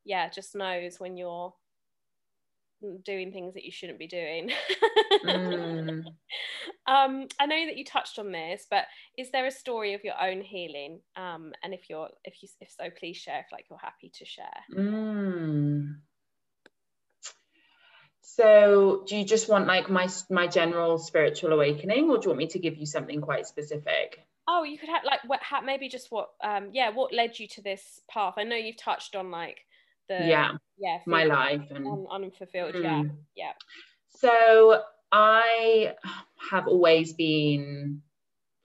[0.03, 1.53] yeah just knows when you're
[3.03, 4.51] doing things that you shouldn't be doing.
[5.25, 6.03] mm.
[6.87, 8.85] um, I know that you touched on this, but
[9.17, 11.01] is there a story of your own healing?
[11.15, 13.39] Um, and if you're, if you, if so, please share.
[13.39, 14.45] If like you're happy to share.
[14.77, 15.95] Mm.
[18.21, 22.37] So, do you just want like my my general spiritual awakening, or do you want
[22.37, 24.19] me to give you something quite specific?
[24.47, 27.61] Oh, you could have like what, maybe just what, um, yeah, what led you to
[27.61, 28.33] this path?
[28.37, 29.59] I know you've touched on like
[30.09, 32.83] the yeah yeah my life and un- unfulfilled mm.
[32.83, 33.03] yeah
[33.35, 33.51] yeah
[34.09, 35.93] so i
[36.51, 38.01] have always been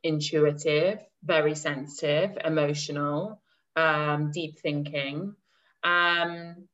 [0.04, 3.42] intuitive, very sensitive, emotional,
[3.74, 5.34] um, deep thinking.
[5.82, 6.68] Um,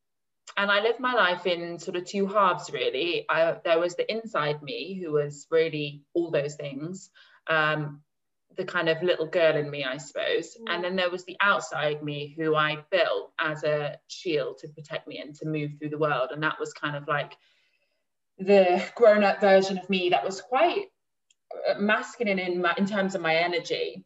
[0.56, 3.24] and I lived my life in sort of two halves, really.
[3.30, 7.10] I, there was the inside me, who was really all those things,
[7.46, 8.02] um,
[8.56, 10.56] the kind of little girl in me, I suppose.
[10.60, 10.74] Mm.
[10.74, 15.08] And then there was the outside me, who I built as a shield to protect
[15.08, 16.30] me and to move through the world.
[16.32, 17.36] And that was kind of like
[18.38, 20.86] the grown up version of me that was quite
[21.78, 24.04] masculine in, my, in terms of my energy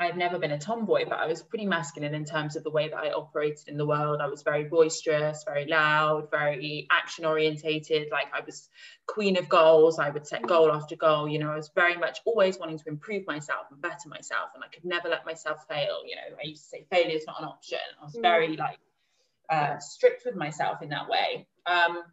[0.00, 2.88] I've never been a tomboy, but I was pretty masculine in terms of the way
[2.88, 4.22] that I operated in the world.
[4.22, 8.08] I was very boisterous, very loud, very action orientated.
[8.10, 8.70] Like I was
[9.06, 9.98] queen of goals.
[9.98, 11.28] I would set goal after goal.
[11.28, 14.52] You know, I was very much always wanting to improve myself and better myself.
[14.54, 16.00] And I could never let myself fail.
[16.06, 17.78] You know, I used to say failure is not an option.
[18.00, 18.22] I was mm.
[18.22, 18.78] very like
[19.50, 21.46] uh, strict with myself in that way.
[21.66, 22.04] Um,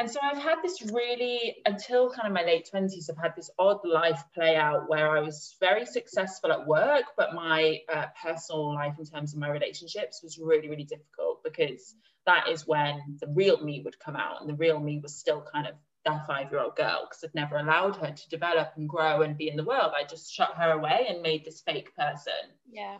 [0.00, 3.50] and so I've had this really, until kind of my late 20s, I've had this
[3.58, 8.72] odd life play out where I was very successful at work, but my uh, personal
[8.72, 13.26] life in terms of my relationships was really, really difficult because that is when the
[13.26, 14.40] real me would come out.
[14.40, 15.74] And the real me was still kind of
[16.06, 19.36] that five year old girl because I'd never allowed her to develop and grow and
[19.36, 19.92] be in the world.
[19.94, 22.32] I just shut her away and made this fake person.
[22.70, 22.96] Yeah.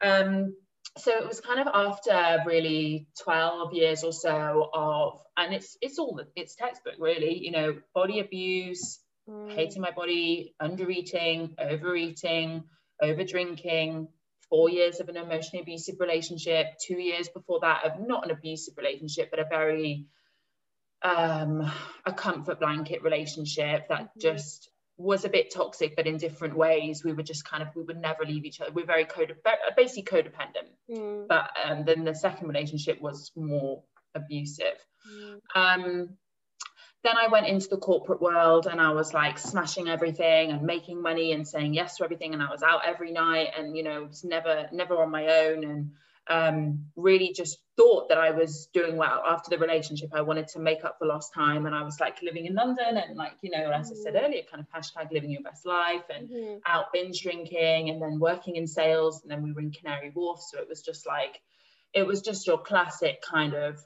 [0.00, 0.54] Um,
[0.98, 5.98] so it was kind of after really 12 years or so of and it's it's
[5.98, 9.50] all it's textbook really you know body abuse mm.
[9.52, 12.64] hating my body under eating overeating
[13.02, 14.08] over drinking
[14.48, 18.74] four years of an emotionally abusive relationship two years before that of not an abusive
[18.76, 20.06] relationship but a very
[21.02, 21.70] um
[22.04, 24.20] a comfort blanket relationship that mm-hmm.
[24.20, 27.04] just was a bit toxic, but in different ways.
[27.04, 28.72] We were just kind of we would never leave each other.
[28.72, 29.34] We are very code
[29.76, 30.68] basically codependent.
[30.90, 31.28] Mm.
[31.28, 33.82] But um, then the second relationship was more
[34.14, 34.84] abusive.
[35.08, 35.40] Mm.
[35.54, 36.08] Um,
[37.04, 41.00] then I went into the corporate world and I was like smashing everything and making
[41.00, 42.34] money and saying yes to everything.
[42.34, 45.26] And I was out every night and you know it was never never on my
[45.28, 45.92] own and
[46.28, 50.10] um, really just thought that I was doing well after the relationship.
[50.12, 52.96] I wanted to make up for lost time, and I was like living in London,
[52.96, 54.26] and like you know, as I said mm-hmm.
[54.26, 56.58] earlier, kind of hashtag living your best life, and mm-hmm.
[56.66, 60.40] out binge drinking, and then working in sales, and then we were in Canary Wharf,
[60.40, 61.40] so it was just like,
[61.94, 63.78] it was just your classic kind of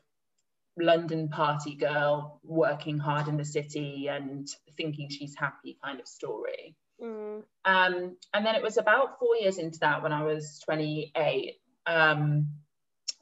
[0.77, 6.75] London party girl working hard in the city and thinking she's happy kind of story.
[7.01, 7.43] Mm.
[7.65, 12.49] Um, and then it was about four years into that when I was 28 um,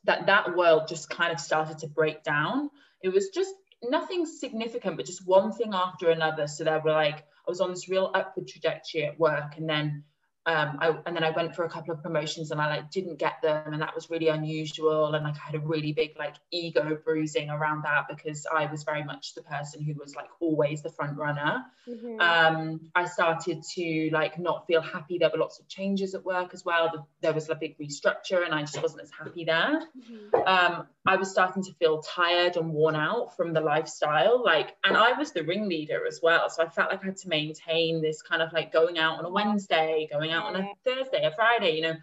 [0.04, 2.70] that that world just kind of started to break down.
[3.02, 6.46] It was just nothing significant, but just one thing after another.
[6.46, 10.04] So there were like I was on this real upward trajectory at work, and then
[10.50, 13.18] um, I, and then I went for a couple of promotions and I like didn't
[13.18, 16.34] get them and that was really unusual and like I had a really big like
[16.50, 20.82] ego bruising around that because I was very much the person who was like always
[20.82, 21.64] the front runner.
[21.88, 22.20] Mm-hmm.
[22.20, 25.18] Um, I started to like not feel happy.
[25.18, 27.08] There were lots of changes at work as well.
[27.20, 29.82] There was a big restructure and I just wasn't as happy there.
[29.98, 30.34] Mm-hmm.
[30.46, 34.96] Um, I was starting to feel tired and worn out from the lifestyle like and
[34.96, 36.48] I was the ringleader as well.
[36.48, 39.24] So I felt like I had to maintain this kind of like going out on
[39.24, 41.94] a Wednesday, going going out on a Thursday, a Friday, you know.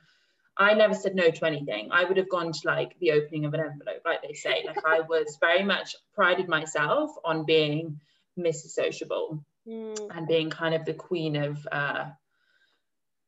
[0.60, 1.89] I never said no to anything.
[1.91, 4.63] I would have gone to like the opening of an envelope, like they say.
[4.65, 8.00] Like I was very much prided myself on being
[8.38, 8.69] Mrs.
[8.69, 10.17] Sociable mm.
[10.17, 12.06] and being kind of the queen of uh,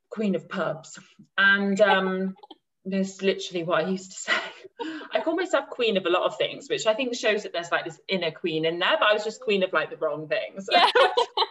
[0.09, 0.97] queen of pubs.
[1.37, 2.35] And um,
[2.85, 4.33] that's literally what I used to say.
[5.13, 7.71] I call myself queen of a lot of things, which I think shows that there's
[7.71, 10.27] like this inner queen in there, but I was just queen of like the wrong
[10.27, 10.67] things.
[10.71, 10.89] Yeah.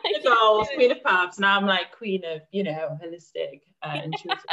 [0.23, 1.39] queen of goals, queen of pubs.
[1.39, 4.39] Now I'm like queen of, you know, holistic, uh, intuitive.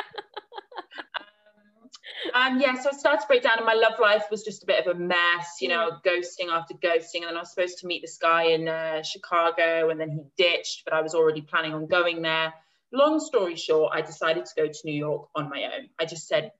[2.34, 4.64] um, um, yeah, so I started to break down, and my love life was just
[4.64, 7.22] a bit of a mess, you know, ghosting after ghosting.
[7.22, 10.22] And then I was supposed to meet this guy in uh, Chicago, and then he
[10.38, 12.54] ditched, but I was already planning on going there.
[12.92, 15.90] Long story short, I decided to go to New York on my own.
[16.00, 16.52] I just said,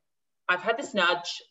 [0.50, 1.42] I've had this nudge.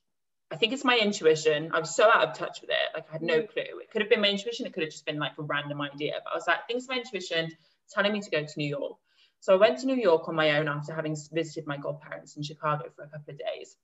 [0.51, 1.71] I think it's my intuition.
[1.73, 2.95] I was so out of touch with it.
[2.95, 3.49] Like I had no mm.
[3.49, 3.81] clue.
[3.81, 4.67] It could have been my intuition.
[4.67, 6.15] It could have just been like a random idea.
[6.23, 7.51] But I was like, I think it's my intuition
[7.91, 8.99] telling me to go to New York.
[9.41, 12.43] So I went to New York on my own after having visited my godparents in
[12.43, 13.77] Chicago for a couple of days.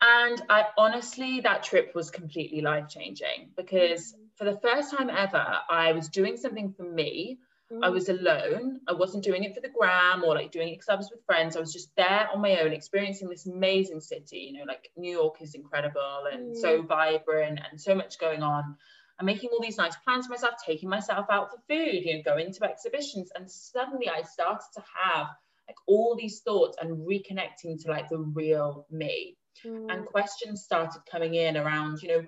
[0.00, 4.26] And I honestly, that trip was completely life changing because mm.
[4.36, 7.38] for the first time ever, I was doing something for me
[7.70, 7.92] I mm.
[7.92, 8.80] was alone.
[8.86, 11.24] I wasn't doing it for the gram or like doing it because I was with
[11.24, 11.56] friends.
[11.56, 14.50] I was just there on my own, experiencing this amazing city.
[14.52, 16.56] You know, like New York is incredible and mm.
[16.56, 18.76] so vibrant and so much going on.
[19.18, 22.22] I'm making all these nice plans for myself, taking myself out for food, you know,
[22.22, 23.30] going to exhibitions.
[23.34, 25.28] And suddenly I started to have
[25.68, 29.36] like all these thoughts and reconnecting to like the real me.
[29.64, 29.86] Mm.
[29.90, 32.24] And questions started coming in around, you know,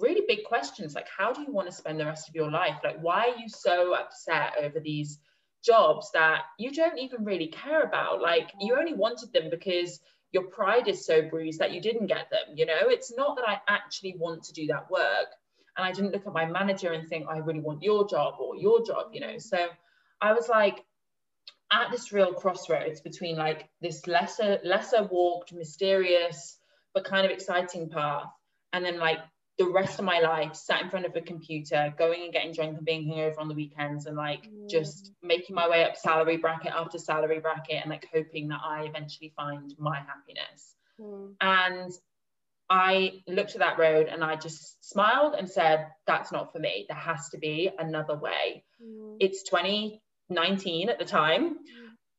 [0.00, 2.76] really big questions like how do you want to spend the rest of your life
[2.84, 5.18] like why are you so upset over these
[5.66, 8.22] jobs that you don't even really care about.
[8.22, 10.00] Like you only wanted them because
[10.32, 12.56] your pride is so bruised that you didn't get them.
[12.56, 15.28] You know, it's not that I actually want to do that work.
[15.76, 18.56] And I didn't look at my manager and think, I really want your job or
[18.56, 19.38] your job, you know.
[19.38, 19.66] So
[20.20, 20.84] I was like
[21.70, 26.58] at this real crossroads between like this lesser, lesser walked, mysterious,
[26.94, 28.30] but kind of exciting path.
[28.72, 29.18] And then like
[29.58, 32.76] the rest of my life sat in front of a computer, going and getting drunk
[32.76, 34.68] and being hungover on the weekends and like mm.
[34.68, 38.84] just making my way up salary bracket after salary bracket and like hoping that I
[38.84, 40.74] eventually find my happiness.
[41.00, 41.34] Mm.
[41.40, 41.92] And
[42.68, 46.84] I looked at that road and I just smiled and said, that's not for me.
[46.88, 48.64] There has to be another way.
[48.82, 49.16] Mm.
[49.20, 51.54] It's 2019 at the time.
[51.54, 51.56] Mm.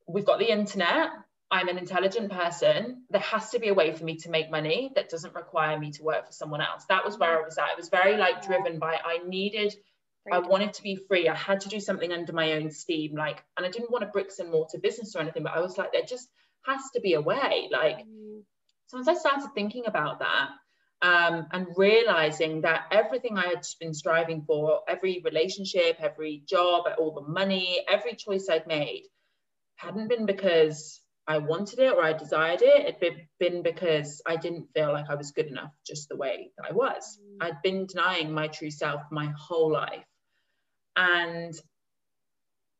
[0.08, 1.10] We've got the internet.
[1.50, 3.04] I'm an intelligent person.
[3.10, 5.92] There has to be a way for me to make money that doesn't require me
[5.92, 6.86] to work for someone else.
[6.90, 7.72] That was where I was at.
[7.72, 9.74] It was very like driven by I needed,
[10.32, 11.30] I wanted to be free.
[11.30, 13.16] I had to do something under my own steam.
[13.16, 15.78] Like, and I didn't want a bricks and mortar business or anything, but I was
[15.78, 16.30] like, there just
[16.66, 17.70] has to be a way.
[17.72, 18.42] Like, mm.
[18.88, 20.50] so once I started thinking about that,
[21.00, 27.14] um, and realizing that everything I had been striving for, every relationship, every job, all
[27.14, 29.04] the money, every choice I'd made,
[29.76, 32.96] hadn't been because I wanted it or I desired it.
[33.02, 36.68] It'd been because I didn't feel like I was good enough just the way that
[36.70, 37.20] I was.
[37.22, 37.46] Mm.
[37.46, 40.06] I'd been denying my true self my whole life.
[40.96, 41.54] And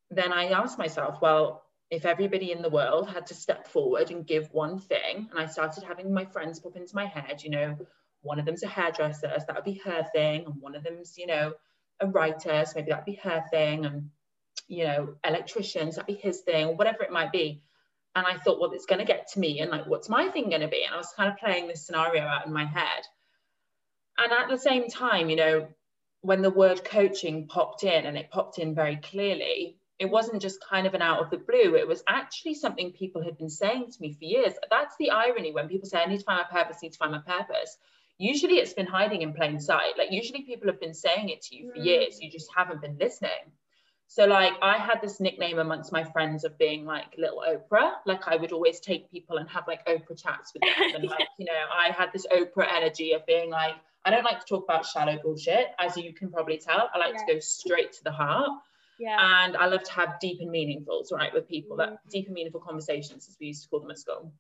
[0.10, 4.26] then I asked myself, well, if everybody in the world had to step forward and
[4.26, 7.78] give one thing, and I started having my friends pop into my head, you know,
[8.22, 11.18] one of them's a hairdresser, so that would be her thing, and one of them's,
[11.18, 11.54] you know,
[12.00, 14.10] a writer, so maybe that'd be her thing, and
[14.68, 17.62] you know, electricians, that'd be his thing, or whatever it might be
[18.18, 20.50] and I thought, well, it's going to get to me, and like, what's my thing
[20.50, 20.84] going to be?
[20.84, 23.04] And I was kind of playing this scenario out in my head.
[24.18, 25.68] And at the same time, you know,
[26.22, 30.64] when the word coaching popped in, and it popped in very clearly, it wasn't just
[30.68, 31.76] kind of an out of the blue.
[31.76, 34.54] It was actually something people had been saying to me for years.
[34.70, 37.12] That's the irony when people say, I need to find my purpose, need to find
[37.12, 37.78] my purpose.
[38.18, 39.98] Usually it's been hiding in plain sight.
[39.98, 41.86] Like, usually people have been saying it to you for mm.
[41.86, 42.20] years.
[42.20, 43.52] You just haven't been listening.
[44.08, 47.94] So like I had this nickname amongst my friends of being like little Oprah.
[48.06, 50.96] Like I would always take people and have like Oprah chats with them.
[50.96, 54.40] And like, you know, I had this Oprah energy of being like, I don't like
[54.40, 56.90] to talk about shallow bullshit, as you can probably tell.
[56.94, 57.26] I like yeah.
[57.26, 58.50] to go straight to the heart.
[59.00, 59.18] Yeah.
[59.20, 62.10] And I love to have deep and meaningfuls, right, with people that mm-hmm.
[62.10, 64.32] deep and meaningful conversations, as we used to call them at school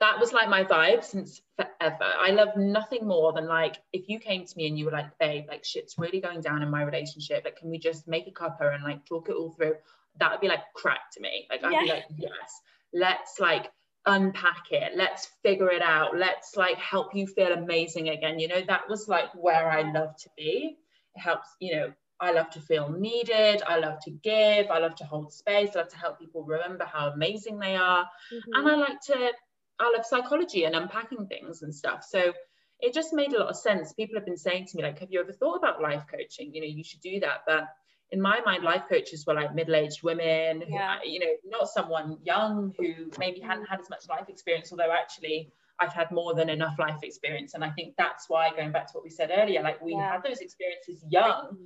[0.00, 2.04] that was like my vibe since forever.
[2.04, 5.18] I love nothing more than like if you came to me and you were like,
[5.18, 7.44] babe, like shit's really going down in my relationship.
[7.44, 9.74] Like, can we just make a cuppa and like talk it all through?
[10.18, 11.46] That would be like crack to me.
[11.50, 11.82] Like I'd yeah.
[11.82, 12.60] be like, yes,
[12.92, 13.70] let's like
[14.06, 14.92] unpack it.
[14.96, 16.16] Let's figure it out.
[16.16, 18.38] Let's like help you feel amazing again.
[18.38, 20.78] You know, that was like where I love to be.
[21.14, 23.62] It helps, you know, I love to feel needed.
[23.66, 24.70] I love to give.
[24.70, 25.70] I love to hold space.
[25.74, 28.04] I love to help people remember how amazing they are.
[28.32, 28.54] Mm-hmm.
[28.54, 29.32] And I like to
[29.78, 32.04] I love psychology and unpacking things and stuff.
[32.08, 32.32] So
[32.80, 33.92] it just made a lot of sense.
[33.92, 36.54] People have been saying to me, like, have you ever thought about life coaching?
[36.54, 37.40] You know, you should do that.
[37.46, 37.68] But
[38.10, 40.98] in my mind, life coaches were like middle-aged women, yeah.
[41.02, 44.92] who, you know, not someone young who maybe hadn't had as much life experience, although
[44.92, 47.54] actually I've had more than enough life experience.
[47.54, 50.12] And I think that's why, going back to what we said earlier, like we yeah.
[50.12, 51.56] had those experiences young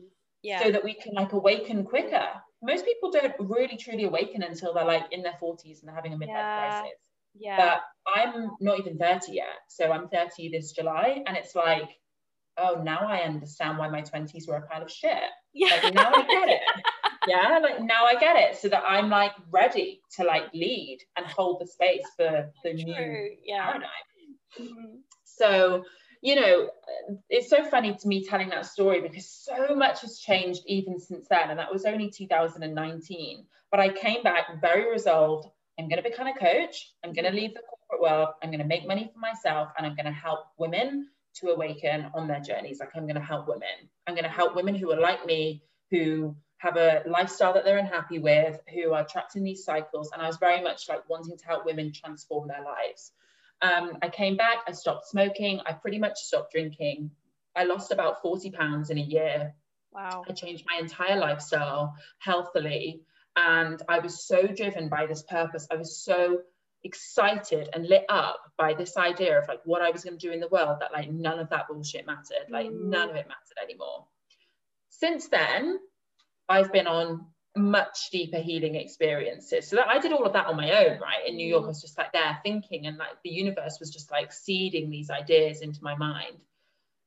[0.43, 0.63] yeah.
[0.63, 2.27] so that we can like awaken quicker.
[2.63, 6.13] Most people don't really truly awaken until they're like in their 40s and they're having
[6.13, 6.81] a midlife yeah.
[6.81, 6.99] crisis.
[7.35, 7.57] Yeah.
[7.57, 7.81] But
[8.15, 9.47] I'm not even 30 yet.
[9.69, 11.23] So I'm 30 this July.
[11.27, 11.89] And it's like,
[12.57, 15.19] oh, now I understand why my 20s were a pile of shit.
[15.53, 15.81] Yeah.
[15.83, 16.61] Like, now I get it.
[17.27, 17.59] yeah.
[17.63, 18.57] Like now I get it.
[18.57, 22.85] So that I'm like ready to like lead and hold the space for the True.
[22.85, 23.67] new yeah.
[23.67, 23.91] paradigm.
[24.61, 24.97] Mm-hmm.
[25.25, 25.85] So,
[26.23, 26.69] you know,
[27.31, 31.27] it's so funny to me telling that story because so much has changed even since
[31.29, 31.51] then.
[31.51, 33.47] And that was only 2019.
[33.71, 35.49] But I came back very resolved.
[35.81, 36.93] I'm going to become a coach.
[37.03, 38.35] I'm going to leave the corporate world.
[38.43, 42.11] I'm going to make money for myself and I'm going to help women to awaken
[42.15, 42.81] on their journeys.
[42.81, 43.89] Like I'm going to help women.
[44.07, 47.79] I'm going to help women who are like me, who have a lifestyle that they're
[47.79, 50.11] unhappy with, who are trapped in these cycles.
[50.13, 53.13] And I was very much like wanting to help women transform their lives.
[53.63, 57.11] Um, I came back, I stopped smoking, I pretty much stopped drinking.
[57.57, 59.55] I lost about 40 pounds in a year.
[59.93, 60.25] Wow.
[60.29, 63.01] I changed my entire lifestyle healthily.
[63.41, 65.67] And I was so driven by this purpose.
[65.71, 66.41] I was so
[66.85, 70.33] excited and lit up by this idea of like what I was going to do
[70.33, 72.51] in the world that like none of that bullshit mattered.
[72.51, 72.85] Like mm.
[72.85, 74.07] none of it mattered anymore.
[74.91, 75.79] Since then,
[76.49, 77.27] I've been on
[77.57, 79.69] much deeper healing experiences.
[79.69, 81.27] So that I did all of that on my own, right?
[81.27, 84.11] In New York, I was just like there thinking, and like the universe was just
[84.11, 86.37] like seeding these ideas into my mind.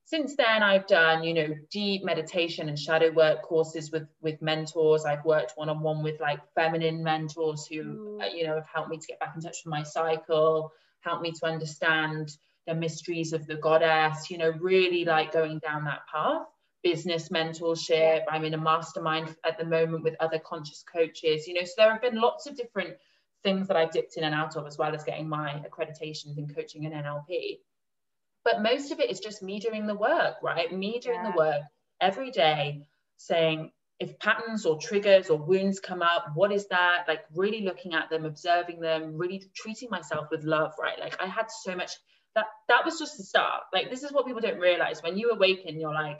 [0.05, 5.05] Since then i've done you know deep meditation and shadow work courses with with mentors.
[5.05, 8.21] I've worked one-on-one with like feminine mentors who mm.
[8.23, 11.21] uh, you know have helped me to get back in touch with my cycle helped
[11.21, 16.07] me to understand the mysteries of the goddess you know really like going down that
[16.11, 16.43] path.
[16.83, 18.23] Business mentorship.
[18.29, 21.91] I'm in a mastermind at the moment with other conscious coaches you know so there
[21.91, 22.95] have been lots of different
[23.43, 26.47] things that i've dipped in and out of as well as getting my accreditations in
[26.47, 27.59] coaching and nlp
[28.43, 30.71] but most of it is just me doing the work, right?
[30.71, 31.31] Me doing yeah.
[31.31, 31.61] the work
[32.01, 32.83] every day,
[33.17, 37.05] saying if patterns or triggers or wounds come up, what is that?
[37.07, 40.99] Like really looking at them, observing them, really treating myself with love, right?
[40.99, 41.91] Like I had so much
[42.35, 43.63] that that was just the start.
[43.71, 45.01] Like this is what people don't realize.
[45.01, 46.19] When you awaken, you're like,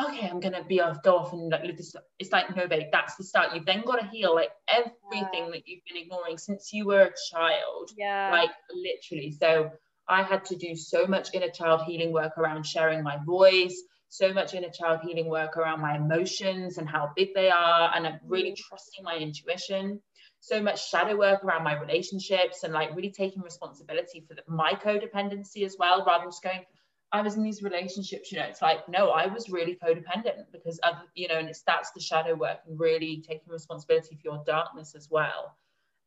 [0.00, 1.94] okay, I'm gonna be off, go off and like live this.
[2.18, 3.54] It's like no, babe, that's the start.
[3.54, 5.50] You've then got to heal like everything yeah.
[5.52, 7.90] that you've been ignoring since you were a child.
[7.96, 8.30] Yeah.
[8.30, 9.32] Like literally.
[9.32, 9.70] So
[10.08, 14.32] I had to do so much inner child healing work around sharing my voice, so
[14.32, 18.52] much inner child healing work around my emotions and how big they are, and really
[18.52, 18.56] mm.
[18.56, 20.00] trusting my intuition.
[20.40, 24.72] So much shadow work around my relationships and like really taking responsibility for the, my
[24.72, 26.64] codependency as well, rather than just going,
[27.10, 30.78] I was in these relationships, you know, it's like, no, I was really codependent because,
[30.80, 34.44] of, you know, and it's that's the shadow work and really taking responsibility for your
[34.46, 35.56] darkness as well.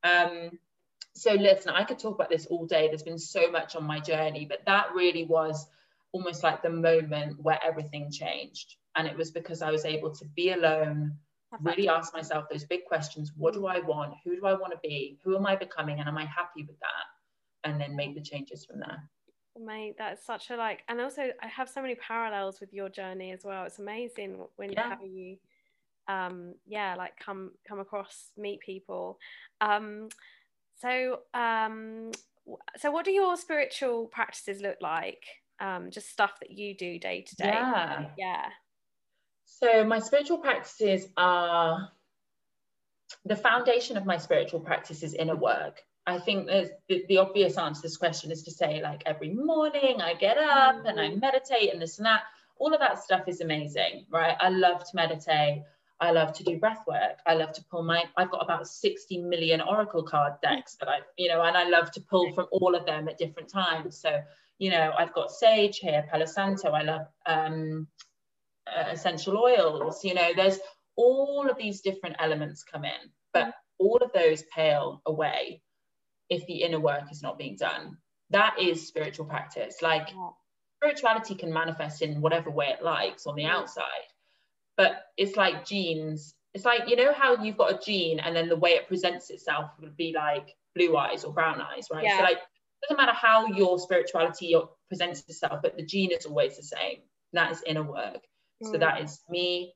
[0.04, 0.52] Um,
[1.14, 2.88] so listen, I could talk about this all day.
[2.88, 5.68] There's been so much on my journey, but that really was
[6.14, 8.76] almost like the moment where everything changed.
[8.96, 11.16] And it was because I was able to be alone,
[11.62, 14.14] really ask myself those big questions what do I want?
[14.24, 15.20] Who do I want to be?
[15.24, 16.00] Who am I becoming?
[16.00, 17.70] And am I happy with that?
[17.70, 19.10] And then make the changes from there.
[19.60, 23.32] Mate, that's such a like, and also I have so many parallels with your journey
[23.32, 23.66] as well.
[23.66, 24.96] It's amazing when yeah.
[24.96, 25.38] how you,
[26.08, 29.20] um, yeah, like come come across, meet people.
[29.60, 30.08] Um,
[30.82, 32.12] so, um,
[32.78, 35.24] so what do your spiritual practices look like?
[35.60, 37.48] Um, just stuff that you do day to day.
[37.48, 38.06] Yeah.
[38.18, 38.46] Yeah.
[39.46, 41.90] So my spiritual practices are
[43.26, 45.82] the foundation of my spiritual practice is inner work.
[46.08, 46.72] I think the,
[47.08, 50.86] the obvious answer to this question is to say, like, every morning I get up
[50.86, 51.22] and I mm.
[51.22, 52.24] meditate and this and that.
[52.58, 54.36] All of that stuff is amazing, right?
[54.40, 55.64] I love to meditate.
[56.02, 57.20] I love to do breath work.
[57.28, 61.02] I love to pull my, I've got about 60 million Oracle card decks that I,
[61.16, 64.02] you know, and I love to pull from all of them at different times.
[64.02, 64.20] So,
[64.58, 66.72] you know, I've got sage here, Palo Santo.
[66.72, 67.88] I love um,
[68.66, 70.04] uh, essential oils.
[70.04, 70.60] You know, there's
[70.96, 75.62] all of these different elements come in, but all of those pale away
[76.32, 77.98] if the inner work is not being done.
[78.32, 79.84] That is spiritual practice.
[79.84, 80.10] Like
[80.78, 84.11] spirituality can manifest in whatever way it likes on the outside
[84.78, 86.34] but it's like genes.
[86.54, 89.30] It's like, you know, how you've got a gene and then the way it presents
[89.30, 92.04] itself would be like blue eyes or brown eyes, right?
[92.04, 92.18] Yeah.
[92.18, 94.56] So, like, it doesn't matter how your spirituality
[94.88, 96.98] presents itself, but the gene is always the same.
[97.34, 98.22] that is inner work.
[98.64, 98.72] Mm.
[98.72, 99.74] So, that is me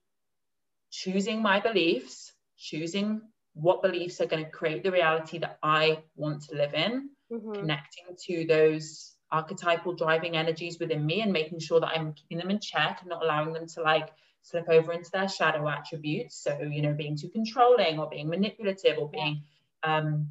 [0.91, 3.21] choosing my beliefs, choosing
[3.53, 7.53] what beliefs are going to create the reality that I want to live in, mm-hmm.
[7.53, 12.51] connecting to those archetypal driving energies within me and making sure that I'm keeping them
[12.51, 14.09] in check and not allowing them to like
[14.45, 16.37] slip over into their shadow attributes.
[16.43, 19.41] So, you know, being too controlling or being manipulative or being
[19.81, 20.29] um,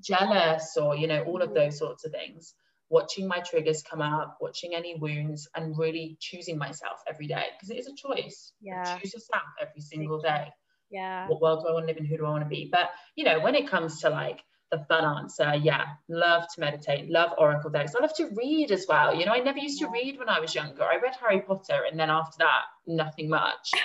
[0.00, 2.54] jealous or, you know, all of those sorts of things.
[2.88, 7.70] Watching my triggers come up, watching any wounds, and really choosing myself every day because
[7.70, 8.52] it is a choice.
[8.60, 8.96] Yeah.
[8.98, 10.52] Choose yourself every single day.
[10.88, 11.26] Yeah.
[11.26, 12.06] What world do I want to live in?
[12.06, 12.68] Who do I want to be?
[12.70, 14.40] But, you know, when it comes to like
[14.70, 15.54] the fun answer.
[15.54, 17.94] Yeah, love to meditate, love oracle decks.
[17.94, 19.14] I love to read as well.
[19.14, 20.82] You know, I never used to read when I was younger.
[20.82, 23.70] I read Harry Potter, and then after that, nothing much.
[23.74, 23.82] and,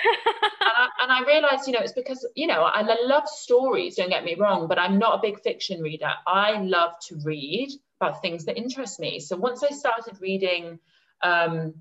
[0.60, 3.96] I, and, I, realized, you know, it's because you know I love stories.
[3.96, 6.12] Don't get me wrong, but I'm not a big fiction reader.
[6.26, 7.70] I love to read
[8.00, 9.20] about things that interest me.
[9.20, 10.78] So once I started reading.
[11.22, 11.74] Um,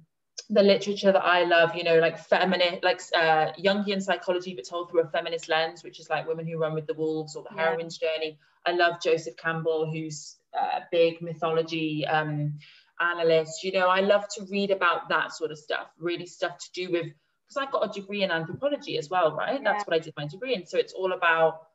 [0.49, 4.89] the literature that I love, you know, like feminist, like uh, Jungian psychology, but told
[4.89, 7.55] through a feminist lens, which is like Women Who Run with the Wolves or The
[7.55, 7.69] yeah.
[7.69, 8.37] Heroine's Journey.
[8.65, 12.59] I love Joseph Campbell, who's a big mythology um,
[12.99, 13.63] analyst.
[13.63, 16.91] You know, I love to read about that sort of stuff, really stuff to do
[16.91, 19.61] with, because I've got a degree in anthropology as well, right?
[19.61, 19.71] Yeah.
[19.71, 20.65] That's what I did my degree in.
[20.65, 21.67] So it's all about,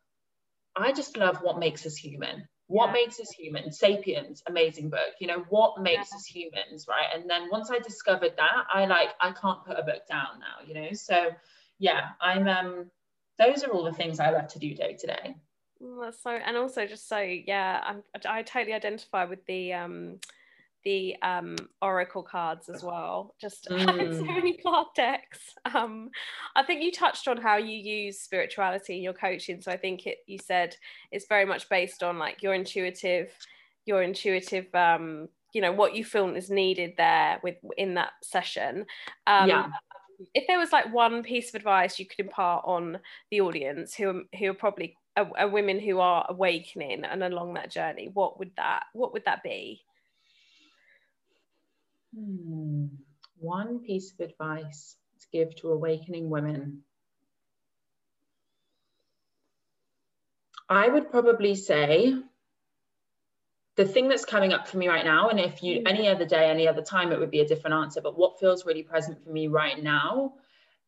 [0.76, 2.48] I just love what makes us human.
[2.68, 2.92] What yeah.
[2.92, 3.70] makes us human?
[3.72, 5.14] Sapiens, amazing book.
[5.20, 6.16] You know, what makes yeah.
[6.16, 7.06] us humans, right?
[7.14, 10.66] And then once I discovered that, I like, I can't put a book down now,
[10.66, 10.92] you know?
[10.92, 11.30] So
[11.78, 12.90] yeah, I'm, um,
[13.38, 15.36] those are all the things I love to do day to day.
[16.00, 20.20] That's so, and also just so, yeah, I'm, I totally identify with the um,
[20.86, 23.34] the um, oracle cards as well.
[23.40, 24.16] Just mm.
[24.16, 25.40] so many card decks.
[25.74, 26.10] Um,
[26.54, 29.60] I think you touched on how you use spirituality in your coaching.
[29.60, 30.76] So I think it, you said
[31.10, 33.32] it's very much based on like your intuitive,
[33.84, 38.84] your intuitive, um, you know what you feel is needed there with in that session
[39.26, 39.68] um, yeah
[40.34, 42.98] if there was like one piece of advice you could impart on
[43.30, 47.70] the audience who who are probably are, are women who are awakening and along that
[47.70, 49.80] journey what would that what would that be
[52.16, 52.86] hmm.
[53.38, 56.82] one piece of advice to give to awakening women
[60.68, 62.14] i would probably say
[63.76, 66.48] the thing that's coming up for me right now, and if you any other day,
[66.48, 68.00] any other time, it would be a different answer.
[68.00, 70.34] But what feels really present for me right now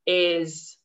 [0.06, 0.78] is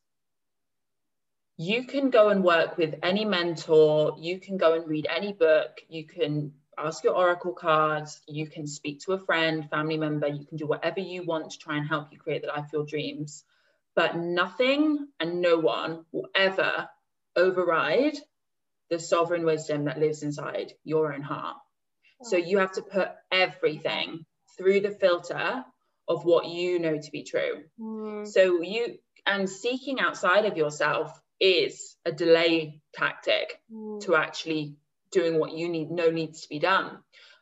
[1.56, 5.80] you can go and work with any mentor, you can go and read any book,
[5.88, 10.44] you can ask your oracle cards, you can speak to a friend, family member, you
[10.46, 12.86] can do whatever you want to try and help you create the life of your
[12.86, 13.44] dreams.
[13.96, 16.88] But nothing and no one will ever
[17.36, 18.16] override
[18.90, 21.56] the sovereign wisdom that lives inside your own heart.
[22.22, 24.24] So you have to put everything
[24.56, 25.64] through the filter
[26.08, 27.64] of what you know to be true.
[27.80, 28.26] Mm.
[28.26, 34.00] So you and seeking outside of yourself is a delay tactic mm.
[34.02, 34.76] to actually
[35.14, 36.98] doing what you need know needs to be done.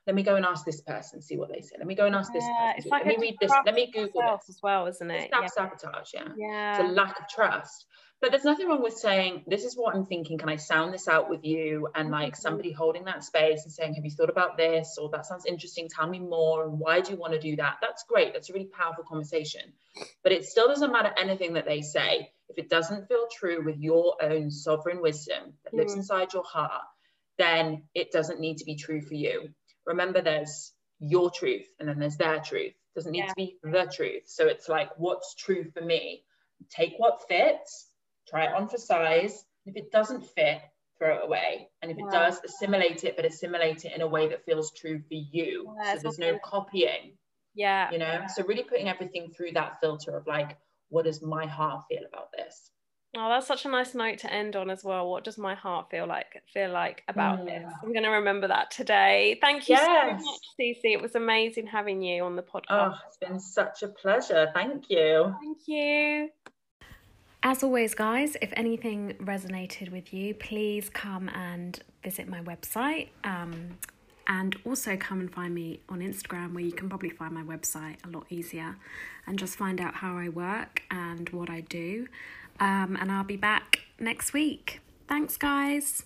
[0.07, 1.77] Let me go and ask this person, see what they say.
[1.79, 2.91] Let me go and ask this yeah, person.
[2.91, 3.53] Like let me read this.
[3.65, 5.31] Let me Google this as well, isn't it?
[5.31, 6.11] Self sabotage.
[6.13, 6.29] Yeah.
[6.37, 6.81] yeah.
[6.81, 7.87] It's a lack of trust
[8.23, 11.09] but there's nothing wrong with saying this is what i'm thinking can i sound this
[11.09, 12.41] out with you and like mm-hmm.
[12.41, 15.89] somebody holding that space and saying have you thought about this or that sounds interesting
[15.89, 18.53] tell me more and why do you want to do that that's great that's a
[18.55, 19.61] really powerful conversation
[20.23, 23.77] but it still doesn't matter anything that they say if it doesn't feel true with
[23.79, 25.99] your own sovereign wisdom that lives mm.
[25.99, 26.83] inside your heart
[27.39, 29.49] then it doesn't need to be true for you
[29.87, 33.29] remember there's your truth and then there's their truth it doesn't need yeah.
[33.29, 36.23] to be the truth so it's like what's true for me
[36.71, 37.93] take what fits
[38.29, 39.45] try it on for size.
[39.67, 40.61] If it doesn't fit,
[40.99, 41.69] throw it away.
[41.81, 44.99] And if it does, assimilate it, but assimilate it in a way that feels true
[44.99, 45.75] for you.
[45.83, 47.17] Yeah, so there's no copying.
[47.55, 47.91] Yeah.
[47.91, 48.27] You know, yeah.
[48.27, 50.57] so really putting everything through that filter of like,
[50.89, 52.71] what does my heart feel about this?
[53.15, 55.11] Oh, that's such a nice note to end on as well.
[55.11, 57.45] What does my heart feel like feel like about mm.
[57.47, 57.71] this?
[57.83, 59.39] I'm going to remember that today.
[59.43, 60.21] Thank you yes.
[60.21, 60.81] so much, Cece.
[60.85, 62.63] It was amazing having you on the podcast.
[62.71, 64.51] Oh, it's been such a pleasure.
[64.55, 65.35] Thank you.
[65.43, 66.31] Thank you.
[67.43, 73.09] As always, guys, if anything resonated with you, please come and visit my website.
[73.25, 73.77] Um,
[74.29, 77.97] and also come and find me on Instagram, where you can probably find my website
[78.07, 78.77] a lot easier
[79.27, 82.07] and just find out how I work and what I do.
[82.61, 84.81] Um, and I'll be back next week.
[85.09, 86.05] Thanks, guys.